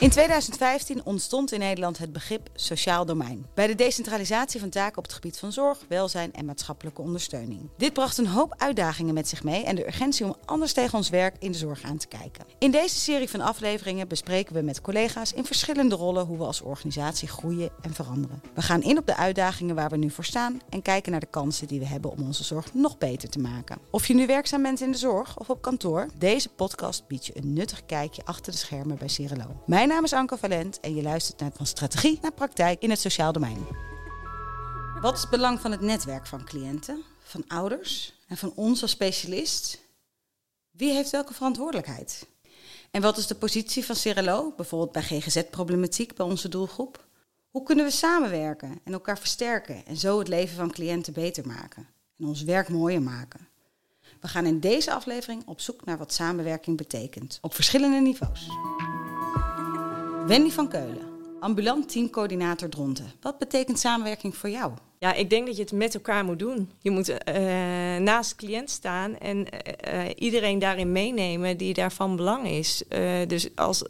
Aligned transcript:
In 0.00 0.10
2015 0.10 1.04
ontstond 1.04 1.52
in 1.52 1.58
Nederland 1.58 1.98
het 1.98 2.12
begrip 2.12 2.48
sociaal 2.54 3.06
domein. 3.06 3.46
Bij 3.54 3.66
de 3.66 3.74
decentralisatie 3.74 4.60
van 4.60 4.68
taken 4.68 4.98
op 4.98 5.04
het 5.04 5.12
gebied 5.12 5.38
van 5.38 5.52
zorg, 5.52 5.78
welzijn 5.88 6.32
en 6.32 6.44
maatschappelijke 6.44 7.02
ondersteuning. 7.02 7.68
Dit 7.76 7.92
bracht 7.92 8.18
een 8.18 8.26
hoop 8.26 8.54
uitdagingen 8.56 9.14
met 9.14 9.28
zich 9.28 9.44
mee 9.44 9.64
en 9.64 9.74
de 9.74 9.86
urgentie 9.86 10.24
om 10.24 10.36
anders 10.44 10.72
tegen 10.72 10.98
ons 10.98 11.08
werk 11.08 11.36
in 11.38 11.52
de 11.52 11.58
zorg 11.58 11.82
aan 11.82 11.96
te 11.96 12.06
kijken. 12.06 12.44
In 12.58 12.70
deze 12.70 12.98
serie 12.98 13.28
van 13.28 13.40
afleveringen 13.40 14.08
bespreken 14.08 14.54
we 14.54 14.62
met 14.62 14.80
collega's 14.80 15.32
in 15.32 15.44
verschillende 15.44 15.94
rollen 15.94 16.26
hoe 16.26 16.38
we 16.38 16.44
als 16.44 16.60
organisatie 16.60 17.28
groeien 17.28 17.70
en 17.80 17.94
veranderen. 17.94 18.42
We 18.54 18.62
gaan 18.62 18.82
in 18.82 18.98
op 18.98 19.06
de 19.06 19.16
uitdagingen 19.16 19.74
waar 19.74 19.90
we 19.90 19.96
nu 19.96 20.10
voor 20.10 20.24
staan 20.24 20.60
en 20.68 20.82
kijken 20.82 21.10
naar 21.10 21.20
de 21.20 21.26
kansen 21.26 21.66
die 21.66 21.78
we 21.78 21.86
hebben 21.86 22.10
om 22.10 22.22
onze 22.22 22.44
zorg 22.44 22.74
nog 22.74 22.98
beter 22.98 23.28
te 23.28 23.38
maken. 23.38 23.78
Of 23.90 24.06
je 24.06 24.14
nu 24.14 24.26
werkzaam 24.26 24.62
bent 24.62 24.80
in 24.80 24.92
de 24.92 24.98
zorg 24.98 25.38
of 25.38 25.50
op 25.50 25.62
kantoor, 25.62 26.08
deze 26.18 26.48
podcast 26.48 27.06
biedt 27.06 27.26
je 27.26 27.36
een 27.36 27.52
nuttig 27.52 27.86
kijkje 27.86 28.22
achter 28.24 28.52
de 28.52 28.58
schermen 28.58 28.98
bij 28.98 29.08
Cirelo. 29.08 29.62
Mijn 29.66 29.86
naam 29.88 30.04
is 30.04 30.12
Anke 30.12 30.36
Valent 30.36 30.80
en 30.80 30.94
je 30.94 31.02
luistert 31.02 31.40
naar 31.40 31.50
van 31.54 31.66
strategie 31.66 32.18
naar 32.22 32.32
praktijk 32.32 32.82
in 32.82 32.90
het 32.90 33.00
sociaal 33.00 33.32
domein. 33.32 33.66
Wat 35.00 35.14
is 35.14 35.20
het 35.20 35.30
belang 35.30 35.60
van 35.60 35.70
het 35.70 35.80
netwerk 35.80 36.26
van 36.26 36.44
cliënten, 36.44 37.02
van 37.22 37.44
ouders 37.46 38.14
en 38.26 38.36
van 38.36 38.52
ons 38.54 38.82
als 38.82 38.90
specialist? 38.90 39.78
Wie 40.70 40.92
heeft 40.92 41.10
welke 41.10 41.34
verantwoordelijkheid? 41.34 42.26
En 42.90 43.02
wat 43.02 43.16
is 43.16 43.26
de 43.26 43.34
positie 43.34 43.84
van 43.84 43.96
Cirelo, 43.96 44.52
bijvoorbeeld 44.56 44.92
bij 44.92 45.02
GGZ-problematiek 45.02 46.14
bij 46.14 46.26
onze 46.26 46.48
doelgroep? 46.48 47.06
Hoe 47.50 47.62
kunnen 47.62 47.84
we 47.84 47.90
samenwerken 47.90 48.80
en 48.84 48.92
elkaar 48.92 49.18
versterken 49.18 49.86
en 49.86 49.96
zo 49.96 50.18
het 50.18 50.28
leven 50.28 50.56
van 50.56 50.72
cliënten 50.72 51.12
beter 51.12 51.46
maken 51.46 51.86
en 52.18 52.26
ons 52.26 52.42
werk 52.42 52.68
mooier 52.68 53.02
maken? 53.02 53.48
We 54.20 54.28
gaan 54.28 54.46
in 54.46 54.60
deze 54.60 54.92
aflevering 54.92 55.42
op 55.46 55.60
zoek 55.60 55.84
naar 55.84 55.98
wat 55.98 56.12
samenwerking 56.12 56.76
betekent, 56.76 57.38
op 57.40 57.54
verschillende 57.54 58.00
niveaus. 58.00 58.48
Wendy 60.28 60.50
van 60.50 60.68
Keulen, 60.68 61.00
ambulant 61.40 61.88
teamcoördinator 61.88 62.68
Dronten. 62.68 63.12
Wat 63.20 63.38
betekent 63.38 63.78
samenwerking 63.78 64.36
voor 64.36 64.50
jou? 64.50 64.72
Ja, 64.98 65.12
ik 65.12 65.30
denk 65.30 65.46
dat 65.46 65.56
je 65.56 65.62
het 65.62 65.72
met 65.72 65.94
elkaar 65.94 66.24
moet 66.24 66.38
doen. 66.38 66.70
Je 66.78 66.90
moet 66.90 67.08
uh, 67.08 67.16
naast 67.96 68.30
de 68.30 68.36
cliënt 68.36 68.70
staan 68.70 69.18
en 69.18 69.38
uh, 69.38 69.44
iedereen 70.16 70.58
daarin 70.58 70.92
meenemen 70.92 71.56
die 71.56 71.74
daarvan 71.74 72.16
belang 72.16 72.48
is. 72.48 72.82
dus 73.26 73.56
als, 73.56 73.82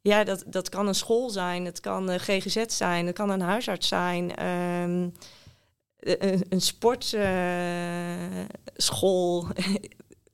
ja, 0.00 0.24
dat, 0.24 0.44
dat 0.46 0.68
kan 0.68 0.86
een 0.86 0.94
school 0.94 1.30
zijn, 1.30 1.64
het 1.64 1.80
kan 1.80 2.08
een 2.08 2.20
GGZ 2.20 2.64
zijn, 2.66 3.06
het 3.06 3.14
kan 3.14 3.30
een 3.30 3.40
huisarts 3.40 3.88
zijn, 3.88 4.44
een, 4.44 5.14
een 6.48 6.60
sportschool. 6.60 9.46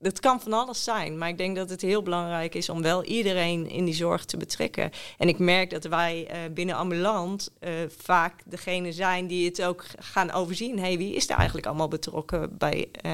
het 0.01 0.19
kan 0.19 0.41
van 0.41 0.53
alles 0.53 0.83
zijn, 0.83 1.17
maar 1.17 1.29
ik 1.29 1.37
denk 1.37 1.55
dat 1.55 1.69
het 1.69 1.81
heel 1.81 2.03
belangrijk 2.03 2.55
is 2.55 2.69
om 2.69 2.81
wel 2.81 3.03
iedereen 3.03 3.69
in 3.69 3.85
die 3.85 3.93
zorg 3.93 4.25
te 4.25 4.37
betrekken. 4.37 4.91
En 5.17 5.27
ik 5.27 5.39
merk 5.39 5.69
dat 5.69 5.83
wij 5.83 6.27
uh, 6.31 6.53
binnen 6.53 6.75
ambulant 6.75 7.51
uh, 7.59 7.69
vaak 7.97 8.41
degene 8.45 8.91
zijn 8.91 9.27
die 9.27 9.45
het 9.45 9.63
ook 9.63 9.85
gaan 9.99 10.31
overzien. 10.31 10.79
hey, 10.79 10.97
wie 10.97 11.15
is 11.15 11.29
er 11.29 11.35
eigenlijk 11.35 11.67
allemaal 11.67 11.87
betrokken 11.87 12.57
bij 12.57 12.87
uh, 13.05 13.11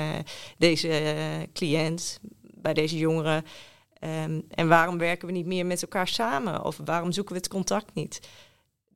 deze 0.57 1.03
cliënt, 1.53 2.19
bij 2.41 2.73
deze 2.73 2.97
jongeren? 2.97 3.45
Um, 4.23 4.45
en 4.49 4.67
waarom 4.67 4.97
werken 4.97 5.27
we 5.27 5.33
niet 5.33 5.45
meer 5.45 5.65
met 5.65 5.81
elkaar 5.81 6.07
samen? 6.07 6.63
Of 6.63 6.79
waarom 6.85 7.11
zoeken 7.11 7.33
we 7.33 7.39
het 7.39 7.49
contact 7.49 7.93
niet? 7.93 8.19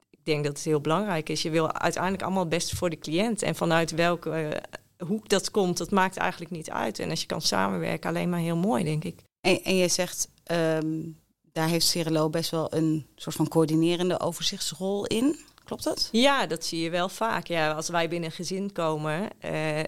Ik 0.09 0.19
denk 0.23 0.43
dat 0.43 0.53
het 0.53 0.65
heel 0.65 0.81
belangrijk 0.81 1.29
is. 1.29 1.41
Je 1.41 1.49
wil 1.49 1.73
uiteindelijk 1.73 2.23
allemaal 2.23 2.41
het 2.41 2.49
beste 2.49 2.75
voor 2.75 2.89
de 2.89 2.99
cliënt. 2.99 3.41
En 3.41 3.55
vanuit 3.55 3.91
welke 3.91 4.61
hoe 5.07 5.21
dat 5.27 5.51
komt, 5.51 5.77
dat 5.77 5.91
maakt 5.91 6.17
eigenlijk 6.17 6.51
niet 6.51 6.69
uit. 6.69 6.99
En 6.99 7.09
als 7.09 7.21
je 7.21 7.25
kan 7.27 7.41
samenwerken, 7.41 8.09
alleen 8.09 8.29
maar 8.29 8.39
heel 8.39 8.57
mooi, 8.57 8.83
denk 8.83 9.03
ik. 9.03 9.23
En, 9.41 9.63
en 9.63 9.75
je 9.75 9.87
zegt, 9.87 10.29
um, 10.51 11.17
daar 11.51 11.67
heeft 11.67 11.85
Cirelo 11.85 12.29
best 12.29 12.51
wel 12.51 12.73
een 12.73 13.07
soort 13.15 13.35
van 13.35 13.47
coördinerende 13.47 14.19
overzichtsrol 14.19 15.05
in. 15.05 15.39
Klopt 15.63 15.83
dat? 15.83 16.09
Ja, 16.11 16.45
dat 16.45 16.65
zie 16.65 16.79
je 16.79 16.89
wel 16.89 17.09
vaak. 17.09 17.47
Ja, 17.47 17.71
als 17.71 17.89
wij 17.89 18.09
binnen 18.09 18.29
een 18.29 18.35
gezin 18.35 18.71
komen, 18.71 19.29
uh, 19.45 19.79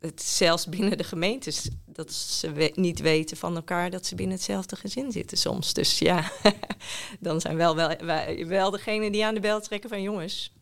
het, 0.00 0.22
zelfs 0.22 0.66
binnen 0.66 0.98
de 0.98 1.04
gemeentes, 1.04 1.68
dat 1.86 2.12
ze 2.12 2.52
we 2.52 2.72
niet 2.74 3.00
weten 3.00 3.36
van 3.36 3.56
elkaar 3.56 3.90
dat 3.90 4.06
ze 4.06 4.14
binnen 4.14 4.36
hetzelfde 4.36 4.76
gezin 4.76 5.12
zitten 5.12 5.38
soms. 5.38 5.72
Dus 5.72 5.98
ja, 5.98 6.32
dan 7.20 7.40
zijn 7.40 7.56
wel, 7.56 7.74
wel, 7.74 7.96
wij, 8.00 8.46
wel 8.46 8.70
degene 8.70 9.10
die 9.10 9.24
aan 9.24 9.34
de 9.34 9.40
bel 9.40 9.60
trekken 9.60 9.90
van 9.90 10.02
jongens, 10.02 10.52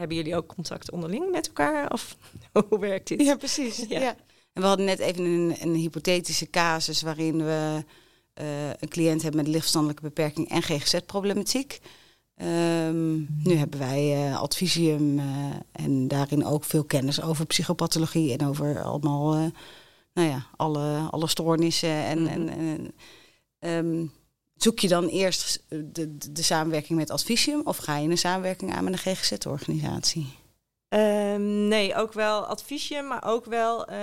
hebben 0.00 0.18
jullie 0.18 0.36
ook 0.36 0.54
contact 0.54 0.90
onderling 0.90 1.30
met 1.30 1.46
elkaar? 1.46 1.92
Of 1.92 2.16
hoe 2.68 2.78
werkt 2.78 3.08
dit? 3.08 3.22
Ja, 3.22 3.36
precies. 3.36 3.84
Ja. 3.88 4.16
En 4.52 4.62
we 4.62 4.68
hadden 4.68 4.86
net 4.86 4.98
even 4.98 5.24
een, 5.24 5.56
een 5.60 5.74
hypothetische 5.74 6.50
casus 6.50 7.02
waarin 7.02 7.36
we 7.36 7.84
uh, 8.40 8.68
een 8.68 8.88
cliënt 8.88 9.22
hebben 9.22 9.40
met 9.40 9.50
lichtverstandelijke 9.50 10.02
beperking 10.02 10.48
en 10.48 10.62
GGZ-problematiek. 10.62 11.80
Um, 12.36 13.26
nu 13.44 13.54
hebben 13.54 13.78
wij 13.78 14.28
uh, 14.28 14.40
Advisium 14.40 15.18
uh, 15.18 15.24
en 15.72 16.08
daarin 16.08 16.44
ook 16.44 16.64
veel 16.64 16.84
kennis 16.84 17.22
over 17.22 17.46
psychopathologie 17.46 18.36
en 18.36 18.46
over 18.46 18.82
allemaal, 18.82 19.52
nou 20.12 20.28
ja, 20.28 20.46
alle, 20.56 21.08
alle 21.10 21.26
stoornissen. 21.26 22.04
En, 22.04 22.18
mm 22.18 22.26
-hmm. 22.26 22.48
en, 22.48 22.92
en 23.60 23.86
um, 23.86 24.12
Zoek 24.62 24.78
je 24.78 24.88
dan 24.88 25.06
eerst 25.06 25.64
de, 25.68 25.90
de, 25.92 26.32
de, 26.32 26.42
samenwerking 26.42 26.98
met 26.98 27.10
Advisium 27.10 27.60
of 27.64 27.76
ga 27.76 27.96
je 27.96 28.08
een 28.08 28.18
samenwerking 28.18 28.72
aan 28.72 28.84
met 28.84 28.92
een 28.92 28.98
GGZ-organisatie? 28.98 30.26
Um, 30.88 31.68
nee, 31.68 31.94
ook 31.94 32.12
wel 32.12 32.44
Advisium, 32.44 33.06
maar 33.06 33.24
ook 33.24 33.44
wel 33.44 33.90
uh, 33.90 33.96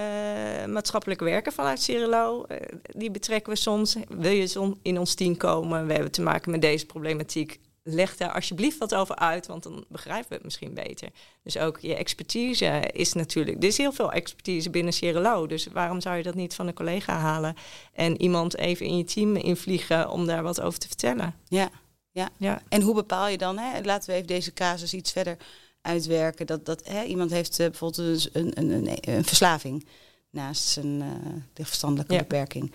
maatschappelijk 0.65 1.19
werken 1.19 1.51
vanuit 1.51 1.81
Cirilo. 1.81 2.45
Uh, 2.51 2.57
die 2.81 3.11
betrekken 3.11 3.53
we 3.53 3.59
soms. 3.59 3.95
Wil 4.07 4.31
je 4.31 4.75
in 4.81 4.99
ons 4.99 5.13
team 5.13 5.37
komen? 5.37 5.87
We 5.87 5.93
hebben 5.93 6.11
te 6.11 6.21
maken 6.21 6.51
met 6.51 6.61
deze 6.61 6.85
problematiek 6.85 7.59
leg 7.87 8.17
daar 8.17 8.33
alsjeblieft 8.33 8.77
wat 8.77 8.95
over 8.95 9.15
uit, 9.15 9.47
want 9.47 9.63
dan 9.63 9.85
begrijpen 9.87 10.29
we 10.29 10.35
het 10.35 10.43
misschien 10.43 10.73
beter. 10.73 11.09
Dus 11.43 11.57
ook 11.57 11.79
je 11.79 11.95
expertise 11.95 12.89
is 12.93 13.13
natuurlijk. 13.13 13.57
Er 13.57 13.67
is 13.67 13.77
heel 13.77 13.91
veel 13.91 14.11
expertise 14.11 14.69
binnen 14.69 14.93
Cirelo, 14.93 15.47
dus 15.47 15.67
waarom 15.67 16.01
zou 16.01 16.17
je 16.17 16.23
dat 16.23 16.35
niet 16.35 16.55
van 16.55 16.67
een 16.67 16.73
collega 16.73 17.17
halen 17.17 17.55
en 17.93 18.21
iemand 18.21 18.57
even 18.57 18.85
in 18.85 18.97
je 18.97 19.03
team 19.03 19.35
invliegen 19.35 20.09
om 20.09 20.25
daar 20.25 20.43
wat 20.43 20.61
over 20.61 20.79
te 20.79 20.87
vertellen? 20.87 21.35
Ja, 21.47 21.69
ja. 22.11 22.29
ja. 22.37 22.61
En 22.69 22.81
hoe 22.81 22.95
bepaal 22.95 23.27
je 23.27 23.37
dan? 23.37 23.57
Hè? 23.57 23.81
Laten 23.81 24.09
we 24.09 24.15
even 24.15 24.27
deze 24.27 24.53
casus 24.53 24.93
iets 24.93 25.11
verder 25.11 25.37
uitwerken. 25.81 26.45
Dat, 26.45 26.65
dat 26.65 26.87
hè, 26.87 27.03
iemand 27.03 27.31
heeft 27.31 27.59
uh, 27.59 27.67
bijvoorbeeld 27.67 28.29
een, 28.33 28.51
een, 28.53 28.71
een, 28.71 28.97
een, 29.01 29.25
verslaving 29.25 29.87
naast 30.29 30.63
zijn 30.63 31.01
uh, 31.01 31.65
verstandelijke 31.65 32.13
ja. 32.13 32.19
beperking. 32.19 32.71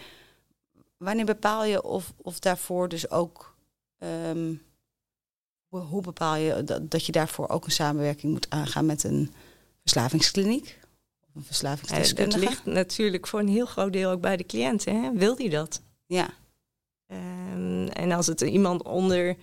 Wanneer 0.96 1.24
bepaal 1.24 1.64
je 1.64 1.82
of, 1.82 2.12
of 2.16 2.38
daarvoor 2.38 2.88
dus 2.88 3.10
ook 3.10 3.56
um, 3.98 4.62
hoe 5.80 6.02
bepaal 6.02 6.36
je 6.36 6.64
dat, 6.64 6.90
dat 6.90 7.06
je 7.06 7.12
daarvoor 7.12 7.48
ook 7.48 7.64
een 7.64 7.70
samenwerking 7.70 8.32
moet 8.32 8.50
aangaan 8.50 8.86
met 8.86 9.04
een 9.04 9.32
verslavingskliniek? 9.80 10.78
Of 11.28 11.34
een 11.34 11.44
verslavingsdeskundige? 11.44 12.40
Het 12.40 12.48
ligt 12.48 12.64
natuurlijk 12.64 13.26
voor 13.26 13.40
een 13.40 13.48
heel 13.48 13.66
groot 13.66 13.92
deel 13.92 14.10
ook 14.10 14.20
bij 14.20 14.36
de 14.36 14.46
cliënt. 14.46 14.84
Hè? 14.84 15.12
Wil 15.12 15.36
die 15.36 15.50
dat? 15.50 15.82
Ja. 16.06 16.28
Um, 17.06 17.88
en 17.88 18.12
als 18.12 18.26
het 18.26 18.40
iemand 18.40 18.82
onder 18.82 19.36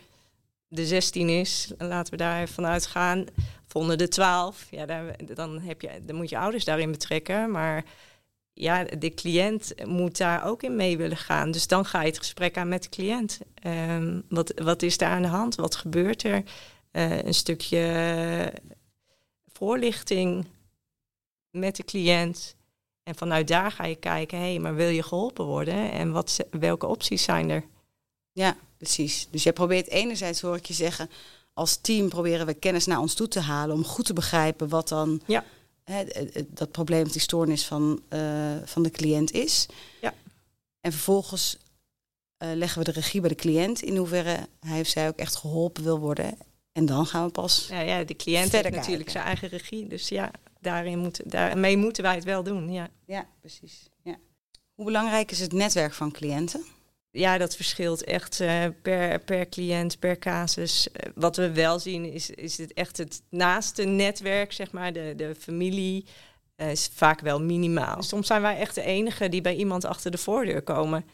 de 0.68 0.86
16 0.86 1.30
is, 1.30 1.72
laten 1.78 2.12
we 2.12 2.18
daar 2.18 2.48
vanuit 2.48 2.86
gaan, 2.86 3.26
of 3.68 3.76
onder 3.76 3.98
de 3.98 4.08
12, 4.08 4.68
ja, 4.72 4.86
daar, 4.86 5.16
dan, 5.34 5.60
heb 5.60 5.82
je, 5.82 5.90
dan 6.06 6.16
moet 6.16 6.30
je 6.30 6.38
ouders 6.38 6.66
daarin 6.66 6.92
betrekken. 6.92 7.52
Maar 7.52 7.84
ja, 8.60 8.84
de 8.84 9.14
cliënt 9.14 9.74
moet 9.86 10.18
daar 10.18 10.46
ook 10.46 10.64
in 10.64 10.76
mee 10.76 10.98
willen 10.98 11.18
gaan. 11.18 11.52
Dus 11.52 11.68
dan 11.68 11.86
ga 11.86 12.02
je 12.02 12.08
het 12.08 12.18
gesprek 12.18 12.58
aan 12.58 12.68
met 12.68 12.84
de 12.84 12.90
cliënt. 12.90 13.40
Um, 13.64 14.24
wat, 14.30 14.54
wat 14.56 14.82
is 14.82 14.98
daar 14.98 15.10
aan 15.10 15.22
de 15.22 15.28
hand? 15.28 15.56
Wat 15.56 15.76
gebeurt 15.76 16.24
er? 16.24 16.44
Uh, 16.92 17.24
een 17.24 17.34
stukje 17.34 18.54
voorlichting 19.54 20.46
met 21.52 21.76
de 21.76 21.84
cliënt. 21.84 22.56
En 23.04 23.16
vanuit 23.16 23.48
daar 23.48 23.72
ga 23.72 23.86
je 23.86 23.96
kijken, 23.96 24.38
hé, 24.38 24.50
hey, 24.50 24.60
maar 24.60 24.76
wil 24.76 24.90
je 24.90 25.04
geholpen 25.04 25.46
worden? 25.46 25.92
En 25.92 26.12
wat, 26.12 26.38
welke 26.52 26.88
opties 26.88 27.24
zijn 27.24 27.50
er? 27.50 27.64
Ja, 28.32 28.58
precies. 28.78 29.28
Dus 29.32 29.44
jij 29.44 29.54
probeert 29.54 29.88
enerzijds, 29.88 30.42
hoor 30.42 30.56
ik 30.56 30.66
je 30.66 30.74
zeggen, 30.74 31.10
als 31.54 31.78
team 31.78 32.10
proberen 32.10 32.46
we 32.46 32.54
kennis 32.54 32.86
naar 32.86 33.00
ons 33.00 33.14
toe 33.14 33.28
te 33.28 33.40
halen 33.40 33.76
om 33.76 33.86
goed 33.86 34.06
te 34.06 34.14
begrijpen 34.14 34.70
wat 34.70 34.88
dan... 34.88 35.22
Ja 35.26 35.44
hè, 35.92 36.06
dat 36.48 36.72
probleem, 36.72 37.08
die 37.08 37.22
stoornis 37.22 37.66
van, 37.66 38.02
uh, 38.10 38.56
van 38.64 38.84
de 38.84 38.92
cliënt 38.92 39.32
is. 39.32 39.66
Ja. 40.02 40.14
En 40.82 40.92
vervolgens 40.92 41.58
uh, 42.44 42.50
leggen 42.54 42.80
we 42.80 42.86
de 42.86 43.00
regie 43.00 43.22
bij 43.22 43.30
de 43.30 43.36
cliënt 43.36 43.82
in 43.82 43.98
hoeverre 43.98 44.48
hij 44.60 44.80
of 44.80 44.88
zij 44.88 45.08
ook 45.08 45.18
echt 45.18 45.36
geholpen 45.36 45.84
wil 45.84 46.00
worden. 46.00 46.38
En 46.72 46.86
dan 46.86 47.06
gaan 47.06 47.26
we 47.26 47.32
pas. 47.32 47.68
Ja, 47.70 47.80
ja 47.80 48.04
de 48.04 48.16
cliënt 48.16 48.52
heeft 48.52 48.70
natuurlijk 48.70 49.10
zijn 49.10 49.24
eigen 49.24 49.48
regie. 49.48 49.88
Dus 49.88 50.10
ja, 50.10 50.32
daarin 50.60 51.00
moet, 51.00 51.32
daarmee 51.32 51.78
moeten 51.78 52.04
wij 52.04 52.16
het 52.16 52.24
wel 52.24 52.44
doen. 52.44 52.72
Ja, 52.72 52.90
ja 53.06 53.28
precies. 53.40 53.90
Ja. 54.04 54.18
Hoe 54.74 54.86
belangrijk 54.86 55.32
is 55.32 55.40
het 55.40 55.54
netwerk 55.54 55.94
van 55.94 56.12
cliënten? 56.12 56.66
Ja, 57.12 57.38
dat 57.38 57.56
verschilt 57.56 58.04
echt 58.04 58.40
uh, 58.40 58.66
per, 58.82 59.20
per 59.20 59.50
cliënt, 59.50 60.00
per 60.00 60.20
casus. 60.20 60.88
Uh, 60.88 61.12
wat 61.16 61.36
we 61.36 61.52
wel 61.52 61.80
zien 61.80 62.14
is, 62.14 62.30
is 62.30 62.58
het 62.58 62.74
echt 62.74 62.98
het 62.98 63.22
naaste 63.30 63.84
netwerk, 63.84 64.52
zeg 64.52 64.72
maar, 64.72 64.94
de, 64.94 65.14
de 65.16 65.36
familie. 65.40 66.06
Uh, 66.56 66.72
is 66.72 66.90
vaak 66.94 67.20
wel 67.20 67.42
minimaal. 67.42 68.04
Soms 68.04 68.28
zijn 68.28 68.42
wij 68.42 68.58
echt 68.58 68.76
de 68.76 68.82
enige 68.82 69.30
die 69.30 69.42
bij 69.42 69.56
iemand 69.56 69.86
achter 69.86 70.12
de 70.12 70.18
voordeur 70.18 70.62
komen. 70.62 71.06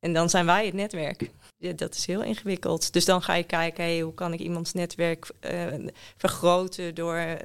En 0.00 0.12
dan 0.12 0.30
zijn 0.30 0.46
wij 0.46 0.64
het 0.66 0.74
netwerk. 0.74 1.30
Dat 1.58 1.94
is 1.94 2.06
heel 2.06 2.22
ingewikkeld. 2.22 2.92
Dus 2.92 3.04
dan 3.04 3.22
ga 3.22 3.34
je 3.34 3.42
kijken, 3.42 3.84
hey, 3.84 4.00
hoe 4.00 4.14
kan 4.14 4.32
ik 4.32 4.40
iemands 4.40 4.72
netwerk 4.72 5.30
vergroten 6.16 6.94
door 6.94 7.38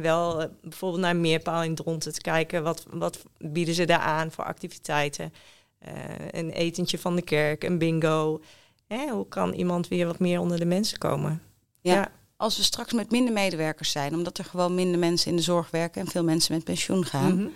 wel 0.00 0.50
bijvoorbeeld 0.62 1.02
naar 1.02 1.16
Meerpaal 1.16 1.62
in 1.62 1.74
Dronten 1.74 2.12
te 2.12 2.20
kijken. 2.20 2.62
Wat, 2.62 2.86
wat 2.90 3.24
bieden 3.38 3.74
ze 3.74 3.84
daar 3.84 3.98
aan 3.98 4.30
voor 4.30 4.44
activiteiten? 4.44 5.32
Een 6.30 6.50
etentje 6.50 6.98
van 6.98 7.16
de 7.16 7.22
kerk, 7.22 7.64
een 7.64 7.78
bingo. 7.78 8.40
hoe 9.10 9.28
kan 9.28 9.52
iemand 9.52 9.88
weer 9.88 10.06
wat 10.06 10.18
meer 10.18 10.40
onder 10.40 10.58
de 10.58 10.64
mensen 10.64 10.98
komen? 10.98 11.42
Ja. 11.80 11.94
ja. 11.94 12.10
Als 12.36 12.56
we 12.56 12.62
straks 12.62 12.92
met 12.92 13.10
minder 13.10 13.32
medewerkers 13.32 13.90
zijn, 13.90 14.14
omdat 14.14 14.38
er 14.38 14.44
gewoon 14.44 14.74
minder 14.74 14.98
mensen 14.98 15.30
in 15.30 15.36
de 15.36 15.42
zorg 15.42 15.70
werken 15.70 16.00
en 16.00 16.06
veel 16.06 16.24
mensen 16.24 16.54
met 16.54 16.64
pensioen 16.64 17.04
gaan, 17.04 17.34
mm 17.34 17.52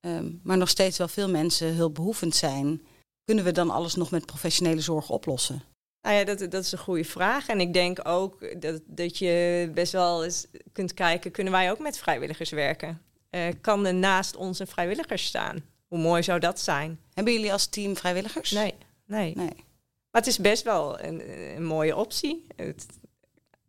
-hmm. 0.00 0.40
maar 0.42 0.56
nog 0.56 0.68
steeds 0.68 0.98
wel 0.98 1.08
veel 1.08 1.28
mensen 1.28 1.74
hulpbehoevend 1.74 2.34
zijn 2.34 2.80
kunnen 3.26 3.44
we 3.44 3.52
dan 3.52 3.70
alles 3.70 3.94
nog 3.94 4.10
met 4.10 4.26
professionele 4.26 4.80
zorg 4.80 5.10
oplossen? 5.10 5.62
Nou 6.02 6.16
ja, 6.16 6.24
dat, 6.24 6.38
dat 6.38 6.64
is 6.64 6.72
een 6.72 6.78
goede 6.78 7.04
vraag. 7.04 7.48
En 7.48 7.60
ik 7.60 7.72
denk 7.72 8.08
ook 8.08 8.60
dat, 8.60 8.80
dat 8.86 9.18
je 9.18 9.70
best 9.74 9.92
wel 9.92 10.24
eens 10.24 10.46
kunt 10.72 10.94
kijken, 10.94 11.30
kunnen 11.30 11.52
wij 11.52 11.70
ook 11.70 11.78
met 11.78 11.98
vrijwilligers 11.98 12.50
werken? 12.50 13.02
Uh, 13.30 13.46
kan 13.60 13.86
er 13.86 13.94
naast 13.94 14.36
ons 14.36 14.58
een 14.58 14.66
vrijwilliger 14.66 15.18
staan? 15.18 15.64
Hoe 15.86 15.98
mooi 15.98 16.22
zou 16.22 16.38
dat 16.40 16.60
zijn? 16.60 17.00
Hebben 17.14 17.32
jullie 17.32 17.52
als 17.52 17.66
team 17.66 17.96
vrijwilligers? 17.96 18.50
Nee, 18.50 18.74
nee. 19.06 19.34
nee. 19.34 19.64
Maar 20.10 20.24
het 20.24 20.26
is 20.26 20.38
best 20.38 20.62
wel 20.62 21.00
een, 21.00 21.22
een 21.56 21.64
mooie 21.64 21.96
optie. 21.96 22.46
Het, 22.56 22.86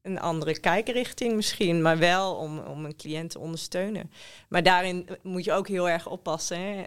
een 0.07 0.19
andere 0.19 0.59
kijkrichting 0.59 1.35
misschien, 1.35 1.81
maar 1.81 1.97
wel 1.97 2.35
om, 2.35 2.59
om 2.59 2.85
een 2.85 2.95
cliënt 2.95 3.29
te 3.29 3.39
ondersteunen. 3.39 4.11
Maar 4.49 4.63
daarin 4.63 5.07
moet 5.21 5.43
je 5.43 5.53
ook 5.53 5.67
heel 5.67 5.89
erg 5.89 6.07
oppassen. 6.07 6.59
Hè? 6.59 6.83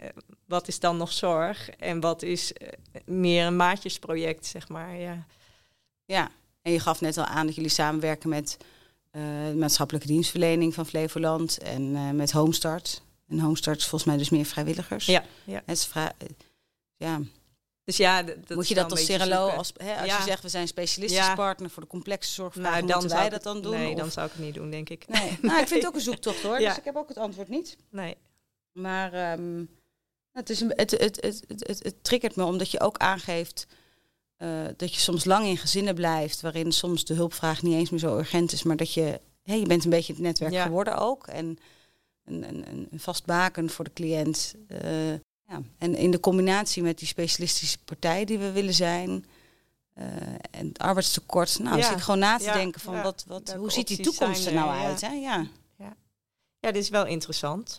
Wat 0.46 0.68
is 0.68 0.80
dan 0.80 0.96
nog 0.96 1.12
zorg 1.12 1.70
en 1.70 2.00
wat 2.00 2.22
is 2.22 2.52
eh, 2.52 2.68
meer 3.04 3.46
een 3.46 3.56
maatjesproject, 3.56 4.46
zeg 4.46 4.68
maar. 4.68 4.96
Ja. 4.96 5.26
ja, 6.04 6.30
en 6.62 6.72
je 6.72 6.80
gaf 6.80 7.00
net 7.00 7.16
al 7.16 7.24
aan 7.24 7.46
dat 7.46 7.54
jullie 7.54 7.70
samenwerken 7.70 8.28
met 8.28 8.56
uh, 9.12 9.22
de 9.48 9.56
maatschappelijke 9.56 10.06
dienstverlening 10.08 10.74
van 10.74 10.86
Flevoland 10.86 11.58
en 11.58 11.82
uh, 11.82 12.10
met 12.10 12.32
Homestart. 12.32 13.02
En 13.30 13.40
Homestart 13.40 13.78
is 13.78 13.86
volgens 13.86 14.10
mij 14.10 14.18
dus 14.18 14.30
meer 14.30 14.44
vrijwilligers. 14.44 15.06
Ja, 15.06 15.24
ja. 15.44 15.62
Het 15.66 15.78
is 15.78 15.88
ja, 16.96 17.20
dus 17.84 17.96
ja, 17.96 18.22
dat 18.22 18.56
moet 18.56 18.68
je 18.68 18.74
dat 18.74 18.90
als 18.90 19.04
Cerelo, 19.04 19.48
als, 19.48 19.72
hè, 19.76 19.94
als 19.94 20.16
je 20.16 20.22
zegt 20.22 20.42
we 20.42 20.48
zijn 20.48 20.68
specialistisch 20.68 21.18
ja. 21.18 21.34
partner 21.34 21.70
voor 21.70 21.82
de 21.82 21.88
complexe 21.88 22.32
zorg, 22.32 22.54
nou, 22.54 22.86
dan 22.86 23.08
wij 23.08 23.28
dat 23.28 23.42
dan 23.42 23.62
doen? 23.62 23.72
Nee, 23.72 23.96
dan 23.96 24.10
zou 24.10 24.26
ik 24.26 24.32
het 24.32 24.42
niet 24.42 24.54
doen, 24.54 24.70
denk 24.70 24.88
ik. 24.88 25.08
Nee. 25.08 25.38
nou, 25.42 25.60
ik 25.60 25.68
vind 25.68 25.82
het 25.82 25.86
ook 25.86 25.94
een 25.94 26.00
zoektocht 26.10 26.42
hoor, 26.42 26.58
dus 26.58 26.76
ik 26.76 26.84
heb 26.84 26.96
ook 26.96 27.08
het 27.08 27.18
antwoord 27.18 27.48
niet. 27.48 27.76
Nee. 27.90 28.16
Maar 28.72 29.32
um, 29.32 29.70
het, 30.32 30.50
is 30.50 30.60
een, 30.60 30.72
het, 30.74 30.90
het, 30.90 31.00
het, 31.20 31.44
het, 31.46 31.82
het, 31.82 32.04
triggert 32.04 32.36
me 32.36 32.44
omdat 32.44 32.70
je 32.70 32.80
ook 32.80 32.96
aangeeft 32.98 33.66
uh, 34.38 34.66
dat 34.76 34.94
je 34.94 35.00
soms 35.00 35.24
lang 35.24 35.46
in 35.46 35.56
gezinnen 35.56 35.94
blijft, 35.94 36.40
waarin 36.40 36.72
soms 36.72 37.04
de 37.04 37.14
hulpvraag 37.14 37.62
niet 37.62 37.74
eens 37.74 37.90
meer 37.90 38.00
zo 38.00 38.18
urgent 38.18 38.52
is, 38.52 38.62
maar 38.62 38.76
dat 38.76 38.94
je, 38.94 39.20
hey, 39.42 39.58
je 39.58 39.66
bent 39.66 39.84
een 39.84 39.90
beetje 39.90 40.12
het 40.12 40.22
netwerk 40.22 40.56
geworden 40.56 40.96
ook. 40.96 41.26
En 41.26 41.58
een, 42.32 42.68
een, 42.70 42.88
een 42.90 43.00
vast 43.00 43.24
baken 43.24 43.70
voor 43.70 43.84
de 43.84 43.92
cliënt. 43.92 44.54
Uh, 44.84 45.12
ja, 45.46 45.62
en 45.78 45.94
in 45.94 46.10
de 46.10 46.20
combinatie 46.20 46.82
met 46.82 46.98
die 46.98 47.08
specialistische 47.08 47.78
partij 47.84 48.24
die 48.24 48.38
we 48.38 48.52
willen 48.52 48.74
zijn. 48.74 49.24
Uh, 49.98 50.04
en 50.50 50.68
het 50.68 50.78
arbeidstekort. 50.78 51.58
Nou, 51.58 51.76
ja. 51.76 51.82
zit 51.82 51.96
ik 51.96 52.02
gewoon 52.02 52.20
na 52.20 52.36
te 52.36 52.52
denken 52.52 52.80
van 52.80 53.02
wat, 53.02 53.24
wat, 53.26 53.54
hoe 53.54 53.72
ziet 53.72 53.86
die 53.86 54.00
toekomst 54.00 54.46
er 54.46 54.52
nou 54.52 54.70
uit? 54.70 55.00
Hè? 55.00 55.12
Ja. 55.12 55.46
Ja. 55.76 55.96
ja, 56.58 56.72
dit 56.72 56.82
is 56.82 56.88
wel 56.88 57.06
interessant. 57.06 57.78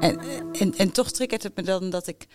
En, 0.00 0.20
en, 0.52 0.74
en 0.76 0.92
toch 0.92 1.10
triggert 1.10 1.42
het 1.42 1.56
me 1.56 1.62
dan 1.62 1.90
dat 1.90 2.06
ik 2.06 2.26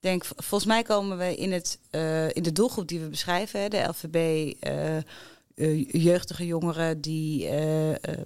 denk, 0.00 0.24
volgens 0.24 0.64
mij 0.64 0.82
komen 0.82 1.18
we 1.18 1.36
in, 1.36 1.52
het, 1.52 1.78
uh, 1.90 2.28
in 2.28 2.42
de 2.42 2.52
doelgroep 2.52 2.88
die 2.88 3.00
we 3.00 3.08
beschrijven, 3.08 3.60
hè, 3.60 3.68
de 3.68 3.88
LVB, 3.88 4.54
jeugdige 5.90 6.46
jongeren 6.46 7.00
die 7.00 7.48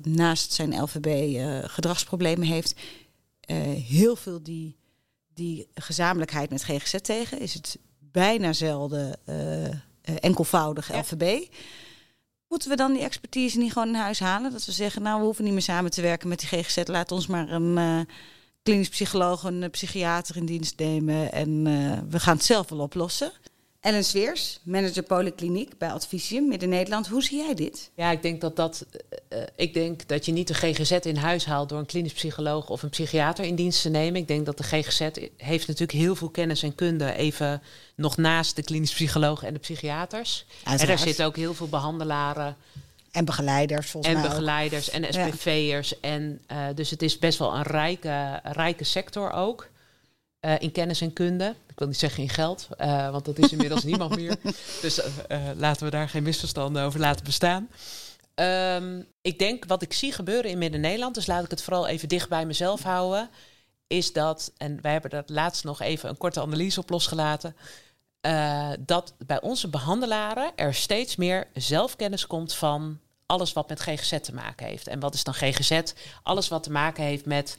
naast 0.03 0.53
zijn 0.53 0.83
LVB 0.83 1.39
gedragsproblemen 1.69 2.47
heeft, 2.47 2.81
heel 3.87 4.17
veel 4.17 4.43
die, 4.43 4.77
die 5.35 5.69
gezamenlijkheid 5.75 6.51
met 6.51 6.65
GGZ 6.65 6.95
tegen. 6.95 7.41
Is 7.41 7.55
het 7.55 7.79
bijna 7.99 8.53
zelden 8.53 9.19
enkelvoudig 10.03 10.95
LVB. 10.95 11.47
Moeten 12.49 12.71
we 12.71 12.77
dan 12.77 12.93
die 12.93 13.03
expertise 13.03 13.59
niet 13.59 13.73
gewoon 13.73 13.89
in 13.89 13.95
huis 13.95 14.21
halen? 14.21 14.53
Dat 14.53 14.65
we 14.65 14.73
zeggen, 14.73 15.03
nou, 15.03 15.19
we 15.19 15.25
hoeven 15.25 15.45
niet 15.45 15.53
meer 15.53 15.63
samen 15.63 15.91
te 15.91 16.03
werken 16.03 16.29
met 16.29 16.41
die 16.41 16.49
GGZ. 16.49 16.83
Laat 16.85 17.13
ons 17.13 17.27
maar 17.27 17.51
een 17.51 18.07
klinisch 18.63 18.89
psycholoog, 18.89 19.43
een 19.43 19.71
psychiater 19.71 20.37
in 20.37 20.47
dienst 20.47 20.79
nemen. 20.79 21.33
En 21.33 21.65
we 22.09 22.21
gaan 22.21 22.37
het 22.37 22.45
zelf 22.45 22.69
wel 22.69 22.79
oplossen. 22.79 23.33
Ellen 23.83 24.05
Sveers, 24.05 24.59
manager 24.63 25.03
Polykliniek 25.03 25.79
bij 25.79 25.91
Advisium 25.91 26.49
Midden-Nederland. 26.49 27.09
Hoe 27.09 27.23
zie 27.23 27.39
jij 27.39 27.55
dit? 27.55 27.91
Ja, 27.95 28.11
ik 28.11 28.23
denk 28.23 28.41
dat, 28.41 28.57
dat, 28.57 28.87
uh, 29.33 29.39
ik 29.57 29.75
denk 29.75 30.09
dat 30.09 30.27
je 30.27 30.33
niet 30.33 30.49
de 30.49 30.55
GGZ 30.55 30.91
in 30.91 31.17
huis 31.17 31.45
haalt 31.45 31.69
door 31.69 31.79
een 31.79 31.87
klinisch 31.87 32.13
psycholoog 32.13 32.69
of 32.69 32.83
een 32.83 32.89
psychiater 32.89 33.45
in 33.45 33.55
dienst 33.55 33.83
te 33.83 33.89
nemen. 33.89 34.21
Ik 34.21 34.29
denk 34.29 34.47
dat 34.47 34.57
de 34.59 34.63
GGZ 34.63 35.09
heeft 35.37 35.67
natuurlijk 35.67 35.99
heel 35.99 36.15
veel 36.15 36.29
kennis 36.29 36.63
en 36.63 36.75
kunde 36.75 37.13
even 37.13 37.63
nog 37.97 38.17
naast 38.17 38.57
de 38.57 38.63
klinisch 38.63 38.93
psycholoog 38.93 39.43
en 39.43 39.53
de 39.53 39.61
psychiaters. 39.61 40.45
En 40.65 40.89
er 40.89 40.99
zitten 40.99 41.27
ook 41.27 41.37
heel 41.37 41.55
veel 41.55 41.69
behandelaren. 41.69 42.57
En 43.11 43.25
begeleiders, 43.25 43.91
volgens 43.91 44.15
en 44.15 44.21
mij. 44.21 44.29
En 44.31 44.37
begeleiders 44.37 44.91
en 44.91 45.05
SPV'ers. 45.13 46.01
En 46.01 46.41
uh, 46.53 46.67
dus 46.75 46.91
het 46.91 47.03
is 47.03 47.19
best 47.19 47.39
wel 47.39 47.55
een 47.55 47.63
rijke, 47.63 48.41
rijke 48.43 48.85
sector 48.85 49.33
ook. 49.33 49.71
Uh, 50.45 50.55
in 50.59 50.73
kennis 50.73 51.01
en 51.01 51.13
kunde. 51.13 51.55
Ik 51.69 51.79
wil 51.79 51.89
niet 51.89 51.99
zeggen 51.99 52.23
in 52.23 52.29
geld, 52.29 52.69
uh, 52.81 53.11
want 53.11 53.25
dat 53.25 53.39
is 53.39 53.53
inmiddels 53.53 53.85
niemand 53.91 54.17
meer. 54.17 54.37
Dus 54.81 54.99
uh, 54.99 55.05
laten 55.57 55.85
we 55.85 55.91
daar 55.91 56.09
geen 56.09 56.23
misverstanden 56.23 56.83
over 56.83 57.01
laten 57.01 57.25
bestaan. 57.25 57.69
Um, 58.35 59.07
ik 59.21 59.39
denk 59.39 59.65
wat 59.65 59.83
ik 59.83 59.93
zie 59.93 60.13
gebeuren 60.13 60.51
in 60.51 60.59
Midden-Nederland, 60.59 61.15
dus 61.15 61.27
laat 61.27 61.45
ik 61.45 61.51
het 61.51 61.63
vooral 61.63 61.87
even 61.87 62.09
dicht 62.09 62.29
bij 62.29 62.47
mezelf 62.47 62.83
houden, 62.83 63.31
is 63.87 64.13
dat, 64.13 64.53
en 64.57 64.79
wij 64.81 64.93
hebben 64.93 65.11
dat 65.11 65.29
laatst 65.29 65.65
nog 65.65 65.81
even 65.81 66.09
een 66.09 66.17
korte 66.17 66.41
analyse 66.41 66.81
op 66.81 66.91
losgelaten, 66.91 67.57
dat 68.79 69.15
bij 69.27 69.41
onze 69.41 69.69
behandelaren 69.69 70.53
er 70.57 70.75
steeds 70.75 71.17
meer 71.17 71.47
zelfkennis 71.55 72.27
komt 72.27 72.55
van 72.55 72.99
alles 73.27 73.53
wat 73.53 73.69
met 73.69 73.81
GGZ 73.81 74.21
te 74.21 74.35
maken 74.35 74.67
heeft. 74.67 74.87
En 74.87 75.01
wat 75.01 75.15
is 75.15 75.25
dan 75.25 75.35
GGZ? 75.35 75.81
Alles 76.23 76.49
wat 76.49 76.63
te 76.63 76.71
maken 76.71 77.05
heeft 77.05 77.27
met 77.27 77.59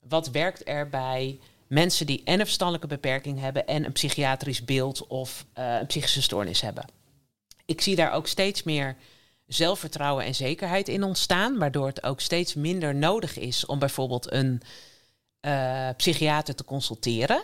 wat 0.00 0.30
werkt 0.30 0.68
er 0.68 0.88
bij 0.88 1.38
mensen 1.72 2.06
die 2.06 2.22
en 2.24 2.40
een 2.40 2.46
verstandelijke 2.46 2.86
beperking 2.86 3.40
hebben 3.40 3.66
en 3.66 3.84
een 3.84 3.92
psychiatrisch 3.92 4.64
beeld 4.64 5.06
of 5.06 5.46
uh, 5.58 5.76
een 5.80 5.86
psychische 5.86 6.22
stoornis 6.22 6.60
hebben. 6.60 6.84
Ik 7.64 7.80
zie 7.80 7.96
daar 7.96 8.12
ook 8.12 8.26
steeds 8.26 8.62
meer 8.62 8.96
zelfvertrouwen 9.46 10.24
en 10.24 10.34
zekerheid 10.34 10.88
in 10.88 11.02
ontstaan, 11.02 11.58
waardoor 11.58 11.86
het 11.86 12.02
ook 12.02 12.20
steeds 12.20 12.54
minder 12.54 12.94
nodig 12.94 13.38
is 13.38 13.66
om 13.66 13.78
bijvoorbeeld 13.78 14.32
een 14.32 14.62
uh, 15.40 15.88
psychiater 15.96 16.54
te 16.54 16.64
consulteren. 16.64 17.42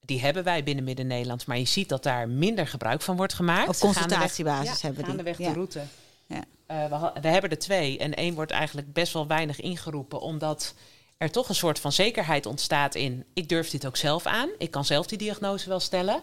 Die 0.00 0.20
hebben 0.20 0.44
wij 0.44 0.62
binnen 0.62 0.84
Midden-Nederland, 0.84 1.46
maar 1.46 1.58
je 1.58 1.64
ziet 1.64 1.88
dat 1.88 2.02
daar 2.02 2.28
minder 2.28 2.66
gebruik 2.66 3.02
van 3.02 3.16
wordt 3.16 3.34
gemaakt. 3.34 3.68
Op 3.68 3.76
consultatiebasis 3.76 4.80
ja, 4.80 4.86
hebben 4.86 5.04
die. 5.04 5.12
Gaandeweg 5.12 5.36
de 5.36 5.52
route. 5.52 5.82
Ja. 6.26 6.44
Uh, 6.70 7.00
we, 7.00 7.20
we, 7.20 7.28
hebben 7.28 7.50
er 7.50 7.58
twee 7.58 7.98
en 7.98 8.14
één 8.14 8.34
wordt 8.34 8.50
eigenlijk 8.50 8.92
best 8.92 9.12
wel 9.12 9.26
weinig 9.26 9.60
ingeroepen, 9.60 10.20
omdat 10.20 10.74
er 11.18 11.30
toch 11.30 11.48
een 11.48 11.54
soort 11.54 11.78
van 11.78 11.92
zekerheid 11.92 12.46
ontstaat 12.46 12.94
in... 12.94 13.24
ik 13.32 13.48
durf 13.48 13.70
dit 13.70 13.86
ook 13.86 13.96
zelf 13.96 14.26
aan, 14.26 14.48
ik 14.58 14.70
kan 14.70 14.84
zelf 14.84 15.06
die 15.06 15.18
diagnose 15.18 15.68
wel 15.68 15.80
stellen. 15.80 16.20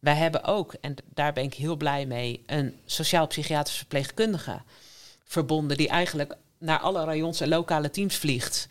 Wij 0.00 0.14
hebben 0.14 0.44
ook, 0.44 0.74
en 0.80 0.94
daar 1.14 1.32
ben 1.32 1.44
ik 1.44 1.54
heel 1.54 1.76
blij 1.76 2.06
mee... 2.06 2.42
een 2.46 2.78
sociaal-psychiatrisch 2.84 3.76
verpleegkundige 3.76 4.62
verbonden... 5.24 5.76
die 5.76 5.88
eigenlijk 5.88 6.36
naar 6.58 6.78
alle 6.78 7.04
rayons 7.04 7.40
en 7.40 7.48
lokale 7.48 7.90
teams 7.90 8.16
vliegt... 8.16 8.68